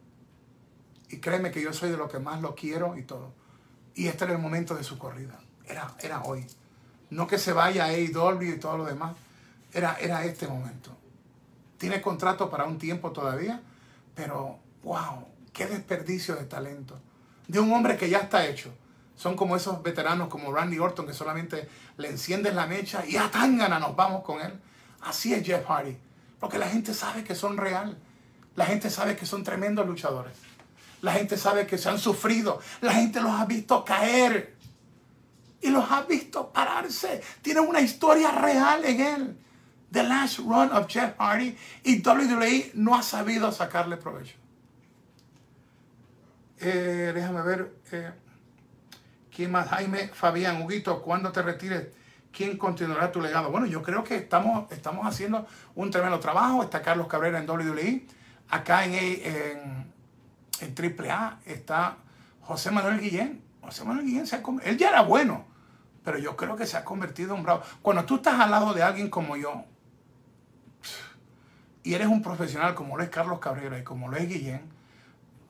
Y 1.08 1.18
créeme 1.18 1.50
que 1.50 1.62
yo 1.62 1.72
soy 1.72 1.90
de 1.90 1.96
lo 1.96 2.08
que 2.08 2.18
más 2.18 2.40
lo 2.40 2.54
quiero 2.54 2.96
y 2.96 3.02
todo. 3.02 3.32
Y 3.94 4.08
este 4.08 4.24
era 4.24 4.34
el 4.34 4.40
momento 4.40 4.74
de 4.74 4.84
su 4.84 4.98
corrida. 4.98 5.38
Era, 5.66 5.94
era 6.00 6.22
hoy. 6.22 6.46
No 7.10 7.26
que 7.26 7.38
se 7.38 7.52
vaya 7.52 7.84
a 7.84 7.88
AEW 7.88 8.42
y 8.42 8.58
todo 8.58 8.78
lo 8.78 8.84
demás. 8.84 9.16
Era, 9.72 9.96
era 10.00 10.24
este 10.24 10.46
momento. 10.46 10.96
Tiene 11.78 12.00
contrato 12.00 12.50
para 12.50 12.64
un 12.64 12.78
tiempo 12.78 13.10
todavía, 13.10 13.60
pero 14.14 14.58
wow, 14.82 15.26
qué 15.52 15.66
desperdicio 15.66 16.36
de 16.36 16.44
talento. 16.44 17.00
De 17.48 17.58
un 17.58 17.72
hombre 17.72 17.96
que 17.96 18.08
ya 18.08 18.18
está 18.18 18.46
hecho. 18.46 18.72
Son 19.20 19.36
como 19.36 19.54
esos 19.54 19.82
veteranos 19.82 20.28
como 20.28 20.50
Randy 20.50 20.78
Orton 20.78 21.06
que 21.06 21.12
solamente 21.12 21.68
le 21.98 22.08
encienden 22.08 22.56
la 22.56 22.66
mecha 22.66 23.04
y 23.06 23.18
a 23.18 23.30
tan 23.30 23.58
gana 23.58 23.78
nos 23.78 23.94
vamos 23.94 24.24
con 24.24 24.40
él. 24.40 24.58
Así 25.02 25.34
es 25.34 25.44
Jeff 25.44 25.66
Hardy. 25.68 25.94
Porque 26.38 26.56
la 26.56 26.66
gente 26.66 26.94
sabe 26.94 27.22
que 27.22 27.34
son 27.34 27.58
real. 27.58 27.98
La 28.56 28.64
gente 28.64 28.88
sabe 28.88 29.16
que 29.16 29.26
son 29.26 29.44
tremendos 29.44 29.86
luchadores. 29.86 30.32
La 31.02 31.12
gente 31.12 31.36
sabe 31.36 31.66
que 31.66 31.76
se 31.76 31.90
han 31.90 31.98
sufrido. 31.98 32.60
La 32.80 32.94
gente 32.94 33.20
los 33.20 33.32
ha 33.32 33.44
visto 33.44 33.84
caer. 33.84 34.56
Y 35.60 35.68
los 35.68 35.90
ha 35.90 36.00
visto 36.04 36.50
pararse. 36.50 37.22
Tienen 37.42 37.68
una 37.68 37.82
historia 37.82 38.30
real 38.30 38.86
en 38.86 39.00
él. 39.02 39.38
The 39.92 40.02
Last 40.02 40.38
Run 40.38 40.72
of 40.72 40.86
Jeff 40.88 41.14
Hardy. 41.18 41.54
Y 41.84 42.00
WWE 42.02 42.70
no 42.72 42.94
ha 42.94 43.02
sabido 43.02 43.52
sacarle 43.52 43.98
provecho. 43.98 44.36
Eh, 46.58 47.12
déjame 47.14 47.42
ver. 47.42 47.74
Eh, 47.92 48.12
¿Quién 49.40 49.52
más? 49.52 49.70
Jaime, 49.70 50.08
Fabián, 50.08 50.60
Huguito, 50.60 51.00
¿cuándo 51.00 51.32
te 51.32 51.40
retires? 51.40 51.86
¿Quién 52.30 52.58
continuará 52.58 53.10
tu 53.10 53.22
legado? 53.22 53.50
Bueno, 53.50 53.66
yo 53.66 53.82
creo 53.82 54.04
que 54.04 54.16
estamos, 54.16 54.70
estamos 54.70 55.06
haciendo 55.06 55.46
un 55.76 55.90
tremendo 55.90 56.20
trabajo. 56.20 56.62
Está 56.62 56.82
Carlos 56.82 57.06
Cabrera 57.06 57.38
en 57.38 57.48
WWE. 57.48 58.06
Acá 58.50 58.84
en, 58.84 58.92
en 58.92 59.92
en 60.60 60.74
AAA 61.10 61.40
está 61.46 61.96
José 62.42 62.70
Manuel 62.70 63.00
Guillén. 63.00 63.42
José 63.62 63.82
Manuel 63.86 64.04
Guillén 64.04 64.26
se 64.26 64.36
ha 64.36 64.42
él 64.62 64.76
ya 64.76 64.90
era 64.90 65.00
bueno, 65.00 65.46
pero 66.04 66.18
yo 66.18 66.36
creo 66.36 66.54
que 66.54 66.66
se 66.66 66.76
ha 66.76 66.84
convertido 66.84 67.34
en 67.34 67.42
bravo. 67.42 67.62
Cuando 67.80 68.04
tú 68.04 68.16
estás 68.16 68.38
al 68.40 68.50
lado 68.50 68.74
de 68.74 68.82
alguien 68.82 69.08
como 69.08 69.38
yo, 69.38 69.64
y 71.82 71.94
eres 71.94 72.08
un 72.08 72.20
profesional 72.20 72.74
como 72.74 72.98
lo 72.98 73.02
es 73.02 73.08
Carlos 73.08 73.38
Cabrera 73.38 73.78
y 73.78 73.84
como 73.84 74.08
lo 74.08 74.18
es 74.18 74.28
Guillén, 74.28 74.60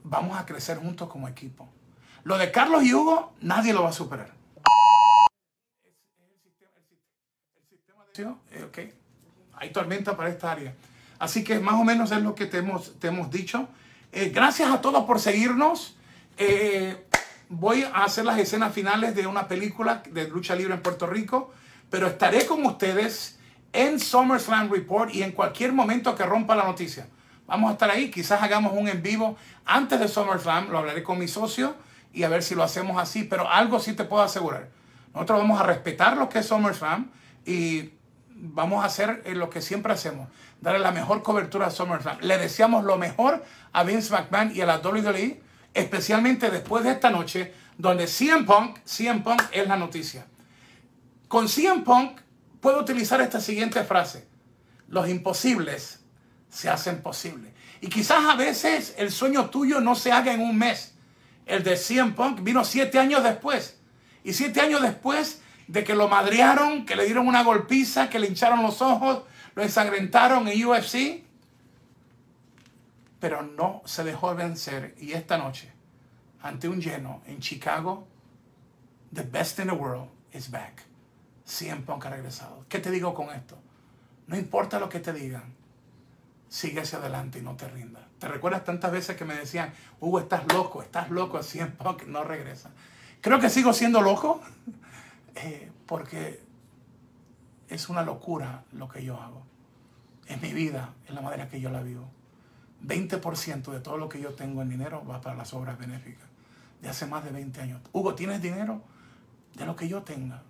vamos 0.05 0.39
a 0.39 0.47
crecer 0.47 0.79
juntos 0.79 1.09
como 1.09 1.27
equipo. 1.27 1.69
Lo 2.25 2.39
de 2.39 2.51
Carlos 2.51 2.85
y 2.85 2.95
Hugo, 2.95 3.33
nadie 3.41 3.73
lo 3.73 3.83
va 3.83 3.91
a 3.91 3.93
superar. 3.93 4.41
Okay. 8.69 8.93
Hay 9.55 9.73
tormenta 9.73 10.17
para 10.17 10.29
esta 10.29 10.53
área. 10.53 10.75
Así 11.19 11.45
que 11.45 11.59
más 11.59 11.75
o 11.75 11.85
menos 11.85 12.11
es 12.13 12.23
lo 12.23 12.35
que 12.35 12.47
te 12.47 12.59
hemos, 12.59 12.99
te 12.99 13.09
hemos 13.09 13.31
dicho. 13.31 13.69
Eh, 14.13 14.31
gracias 14.35 14.71
a 14.71 14.81
todos 14.81 15.05
por 15.05 15.21
seguirnos. 15.21 15.97
Eh, 16.37 17.07
voy 17.49 17.85
a 17.85 18.05
hacer 18.05 18.25
las 18.25 18.39
escenas 18.39 18.75
finales 18.75 19.15
de 19.15 19.27
una 19.27 19.49
película 19.49 20.03
de 20.11 20.29
lucha 20.29 20.55
libre 20.55 20.75
en 20.75 20.83
Puerto 20.83 21.07
Rico, 21.07 21.53
pero 21.89 22.09
estaré 22.09 22.47
con 22.47 22.65
ustedes 22.65 23.39
en 23.73 24.01
SummerSlam 24.01 24.71
Report 24.71 25.15
y 25.15 25.23
en 25.23 25.33
cualquier 25.33 25.73
momento 25.73 26.15
que 26.15 26.25
rompa 26.25 26.55
la 26.55 26.65
noticia. 26.65 27.07
Vamos 27.47 27.71
a 27.71 27.73
estar 27.73 27.91
ahí, 27.91 28.11
quizás 28.11 28.43
hagamos 28.43 28.73
un 28.75 28.89
en 28.89 29.03
vivo 29.03 29.37
antes 29.65 29.99
de 29.99 30.09
SummerSlam, 30.09 30.71
lo 30.71 30.79
hablaré 30.79 31.03
con 31.03 31.19
mi 31.19 31.29
socio 31.29 31.75
y 32.13 32.25
a 32.25 32.29
ver 32.29 32.43
si 32.43 32.55
lo 32.55 32.63
hacemos 32.63 33.01
así, 33.01 33.25
pero 33.25 33.49
algo 33.49 33.81
sí 33.81 33.95
te 33.95 34.05
puedo 34.05 34.23
asegurar. 34.23 34.69
Nosotros 35.15 35.41
vamos 35.41 35.61
a 35.61 35.65
respetar 35.65 36.17
lo 36.17 36.29
que 36.29 36.41
es 36.41 36.47
SummerSlam 36.47 37.11
y 37.45 37.91
vamos 38.29 38.83
a 38.83 38.87
hacer 38.87 39.23
lo 39.37 39.51
que 39.51 39.61
siempre 39.61 39.93
hacemos 39.93 40.29
darle 40.61 40.81
la 40.81 40.93
mejor 40.93 41.23
cobertura 41.23 41.67
a 41.67 41.71
SummerSlam. 41.71 42.19
Le 42.21 42.39
deseamos 42.39 42.85
lo 42.85 42.99
mejor 42.99 43.45
a 43.73 43.83
Vince 43.83 44.13
McMahon 44.13 44.55
y 44.55 44.61
a 44.61 44.67
la 44.67 44.79
WWE, 44.79 45.41
especialmente 45.75 46.51
después 46.51 46.85
de 46.85 46.93
esta 46.93 47.11
noche, 47.11 47.55
donde 47.79 48.07
CM 48.07 48.45
Punk, 48.45 48.79
CM 48.85 49.23
Punk 49.23 49.43
es 49.53 49.67
la 49.67 49.77
noticia. 49.77 50.27
Con 51.29 51.49
CM 51.49 51.83
Punk 51.83 52.21
puedo 52.61 52.81
utilizar 52.81 53.21
esta 53.21 53.41
siguiente 53.41 53.83
frase. 53.85 54.29
Los 54.89 55.09
imposibles 55.09 56.01
se 56.49 56.69
hacen 56.69 57.03
posibles. 57.03 57.53
Y 57.81 57.89
quizás 57.89 58.25
a 58.27 58.35
veces 58.35 58.95
el 58.99 59.11
sueño 59.11 59.49
tuyo 59.49 59.81
no 59.81 59.95
se 59.95 60.13
haga 60.13 60.35
en 60.35 60.41
un 60.41 60.59
mes. 60.59 60.95
El 61.51 61.65
de 61.65 61.77
CM 61.77 62.13
Punk 62.13 62.43
vino 62.43 62.65
siete 62.65 63.01
años 63.01 63.25
después. 63.25 63.77
Y 64.23 64.35
siete 64.35 64.61
años 64.61 64.81
después 64.83 65.43
de 65.67 65.83
que 65.83 65.97
lo 65.97 66.09
madrearon, 66.09 66.87
que 66.87 66.95
le 66.95 67.05
dieron 67.05 67.27
una 67.27 67.43
golpiza, 67.43 68.09
que 68.09 68.21
le 68.21 68.29
hincharon 68.29 68.63
los 68.63 68.81
ojos, 68.81 69.25
lo 69.57 69.63
ensangrentaron 69.65 70.47
en 70.47 70.65
UFC, 70.65 71.25
pero 73.19 73.43
no 73.43 73.83
se 73.85 74.05
dejó 74.05 74.33
vencer. 74.37 74.95
Y 75.01 75.13
esta 75.13 75.39
noche, 75.39 75.73
ante 76.41 76.69
un 76.69 76.81
lleno 76.81 77.21
en 77.27 77.41
Chicago, 77.41 78.07
the 79.13 79.23
best 79.23 79.59
in 79.59 79.67
the 79.67 79.75
world 79.75 80.09
is 80.33 80.51
back. 80.53 80.85
Siempre 81.45 81.97
ha 82.01 82.11
regresado. 82.11 82.65
¿Qué 82.69 82.79
te 82.79 82.93
digo 82.93 83.13
con 83.13 83.31
esto? 83.31 83.59
No 84.29 84.37
importa 84.37 84.79
lo 84.79 84.89
que 84.89 85.01
te 85.01 85.13
digan, 85.13 85.53
sigue 86.49 86.83
hacia 86.83 86.99
adelante 86.99 87.41
y 87.41 87.43
no 87.43 87.57
te 87.57 87.67
rindas. 87.67 88.10
¿Te 88.21 88.29
recuerdas 88.29 88.65
tantas 88.65 88.93
veces 88.93 89.17
que 89.17 89.25
me 89.25 89.35
decían, 89.35 89.73
Hugo, 89.99 90.21
estás 90.21 90.45
loco, 90.53 90.83
estás 90.83 91.11
loco, 91.11 91.43
siempre 91.43 91.87
no 92.07 92.23
regresa? 92.23 92.71
Creo 93.23 93.41
que 93.41 93.49
sigo 93.49 93.73
siendo 93.73 94.03
loco 94.03 94.43
eh, 95.35 95.73
porque 95.87 96.43
es 97.71 97.89
una 97.89 98.03
locura 98.03 98.65
lo 98.73 98.91
que 98.91 99.03
yo 99.03 99.19
hago. 99.19 99.43
Es 100.27 100.41
mi 100.43 100.53
vida, 100.53 100.93
es 101.09 101.15
la 101.15 101.23
manera 101.23 101.49
que 101.49 101.63
yo 101.63 101.71
la 101.71 101.83
vivo. 101.83 102.11
20% 102.85 103.73
de 103.73 103.81
todo 103.81 103.97
lo 103.97 104.11
que 104.11 104.21
yo 104.21 104.35
tengo 104.35 104.61
en 104.61 104.69
dinero 104.69 105.03
va 105.07 105.23
para 105.23 105.35
las 105.35 105.55
obras 105.55 105.79
benéficas. 105.79 106.29
De 106.83 106.91
hace 106.91 107.07
más 107.07 107.25
de 107.25 107.31
20 107.31 107.59
años. 107.63 107.81
Hugo, 107.93 108.15
¿tienes 108.15 108.43
dinero? 108.43 108.83
De 109.55 109.65
lo 109.65 109.77
que 109.77 109.89
yo 109.89 110.03
tenga. 110.03 110.43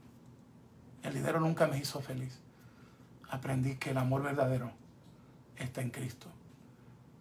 El 1.05 1.15
dinero 1.15 1.39
nunca 1.39 1.69
me 1.69 1.79
hizo 1.79 2.01
feliz. 2.01 2.41
Aprendí 3.31 3.77
que 3.77 3.91
el 3.91 3.99
amor 3.99 4.25
verdadero 4.25 4.73
está 5.57 5.83
en 5.83 5.91
Cristo. 5.91 6.27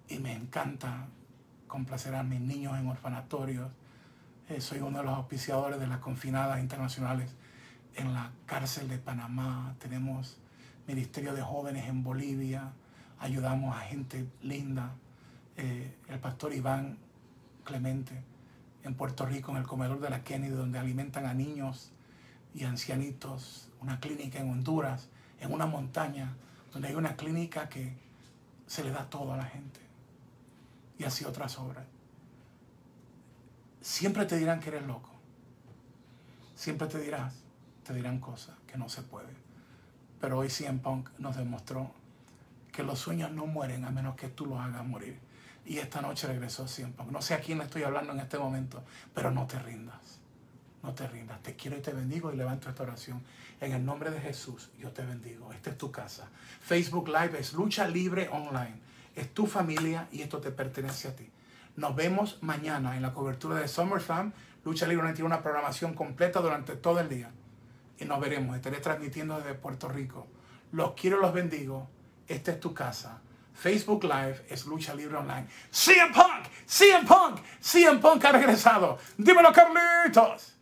Y 0.10 0.20
me 0.20 0.34
encanta 0.34 1.08
complacer 1.68 2.16
a 2.16 2.24
mis 2.24 2.42
niños 2.42 2.78
en 2.78 2.88
orfanatorios. 2.88 3.72
Eh, 4.50 4.60
soy 4.60 4.80
uno 4.80 4.98
de 4.98 5.04
los 5.06 5.14
auspiciadores 5.14 5.80
de 5.80 5.88
las 5.88 6.00
confinadas 6.00 6.60
internacionales 6.60 7.36
en 7.96 8.14
la 8.14 8.32
cárcel 8.46 8.88
de 8.88 8.98
Panamá, 8.98 9.76
tenemos 9.80 10.38
Ministerio 10.88 11.34
de 11.34 11.42
Jóvenes 11.42 11.88
en 11.88 12.04
Bolivia, 12.04 12.72
ayudamos 13.20 13.76
a 13.76 13.82
gente 13.82 14.26
linda, 14.42 14.92
eh, 15.58 15.96
el 16.08 16.20
pastor 16.20 16.54
Iván 16.54 16.98
Clemente 17.64 18.24
en 18.84 18.96
Puerto 18.96 19.26
Rico, 19.26 19.52
en 19.52 19.58
el 19.58 19.68
comedor 19.68 20.00
de 20.00 20.10
la 20.10 20.24
Kennedy, 20.24 20.54
donde 20.54 20.80
alimentan 20.80 21.26
a 21.26 21.34
niños 21.34 21.92
y 22.56 22.64
ancianitos, 22.64 23.70
una 23.82 24.00
clínica 24.00 24.40
en 24.40 24.50
Honduras, 24.50 25.10
en 25.40 25.54
una 25.54 25.66
montaña, 25.66 26.34
donde 26.74 26.88
hay 26.88 26.96
una 26.96 27.16
clínica 27.16 27.70
que 27.70 27.94
se 28.66 28.84
le 28.84 28.92
da 28.92 29.10
todo 29.10 29.34
a 29.34 29.38
la 29.38 29.46
gente. 29.46 29.89
Y 31.00 31.06
así 31.06 31.26
otras 31.26 31.58
obras. 31.58 31.86
Siempre 33.82 34.26
te 34.26 34.38
dirán 34.38 34.60
que 34.60 34.70
eres 34.70 34.86
loco. 34.86 35.10
Siempre 36.56 36.88
te 36.88 37.00
dirás, 37.00 37.34
te 37.84 37.94
dirán 37.94 38.20
cosas 38.20 38.56
que 38.68 38.78
no 38.78 38.90
se 38.90 39.02
pueden. 39.02 39.36
Pero 40.20 40.38
hoy 40.38 40.50
CM 40.50 40.80
Punk 40.80 41.10
nos 41.18 41.38
demostró 41.38 41.92
que 42.74 42.84
los 42.84 43.00
sueños 43.00 43.32
no 43.32 43.46
mueren 43.46 43.86
a 43.86 43.92
menos 43.92 44.16
que 44.16 44.28
tú 44.28 44.46
los 44.46 44.60
hagas 44.60 44.86
morir. 44.86 45.18
Y 45.66 45.78
esta 45.78 46.02
noche 46.02 46.28
regresó 46.28 46.68
siempre. 46.68 47.06
No 47.10 47.22
sé 47.22 47.34
a 47.34 47.40
quién 47.40 47.60
le 47.60 47.64
estoy 47.64 47.84
hablando 47.84 48.12
en 48.12 48.20
este 48.20 48.38
momento, 48.38 48.84
pero 49.14 49.32
no 49.32 49.48
te 49.48 49.58
rindas. 49.60 50.20
No 50.84 50.94
te 50.94 51.08
rindas. 51.08 51.42
Te 51.42 51.56
quiero 51.56 51.78
y 51.78 51.82
te 51.82 51.94
bendigo 51.94 52.34
y 52.34 52.36
levanto 52.36 52.70
esta 52.70 52.84
oración. 52.84 53.24
En 53.62 53.72
el 53.72 53.86
nombre 53.86 54.12
de 54.12 54.20
Jesús, 54.20 54.70
yo 54.78 54.92
te 54.92 55.06
bendigo. 55.06 55.54
Esta 55.54 55.70
es 55.70 55.78
tu 55.78 55.92
casa. 55.92 56.28
Facebook 56.62 57.08
Live 57.08 57.40
es 57.40 57.54
lucha 57.54 57.88
libre 57.88 58.28
online. 58.30 58.89
Es 59.20 59.34
tu 59.34 59.48
familia 59.48 60.08
y 60.14 60.22
esto 60.22 60.40
te 60.40 60.50
pertenece 60.50 61.10
a 61.10 61.16
ti. 61.16 61.30
Nos 61.76 61.94
vemos 61.94 62.38
mañana 62.40 62.96
en 62.96 63.02
la 63.02 63.14
cobertura 63.14 63.60
de 63.60 63.68
SummerSlam. 63.68 64.32
Lucha 64.64 64.88
Libre 64.88 65.02
Online 65.02 65.14
tiene 65.14 65.28
una 65.28 65.44
programación 65.44 65.94
completa 65.94 66.40
durante 66.40 66.78
todo 66.78 67.02
el 67.02 67.10
día. 67.10 67.30
Y 67.98 68.06
nos 68.06 68.22
veremos. 68.22 68.56
Estaré 68.56 68.78
transmitiendo 68.78 69.38
desde 69.38 69.56
Puerto 69.56 69.90
Rico. 69.90 70.26
Los 70.72 70.94
quiero, 70.94 71.20
los 71.20 71.34
bendigo. 71.34 71.90
Esta 72.30 72.52
es 72.52 72.62
tu 72.62 72.74
casa. 72.74 73.20
Facebook 73.54 74.06
Live 74.06 74.46
es 74.48 74.66
Lucha 74.66 74.96
Libre 74.96 75.18
Online. 75.18 75.48
CM 75.70 76.14
Punk, 76.14 76.46
CM 76.66 77.06
Punk, 77.06 77.42
CM 77.60 78.00
Punk 78.00 78.24
ha 78.24 78.32
regresado. 78.32 79.00
Dímelo, 79.18 79.52
Carlitos. 79.52 80.59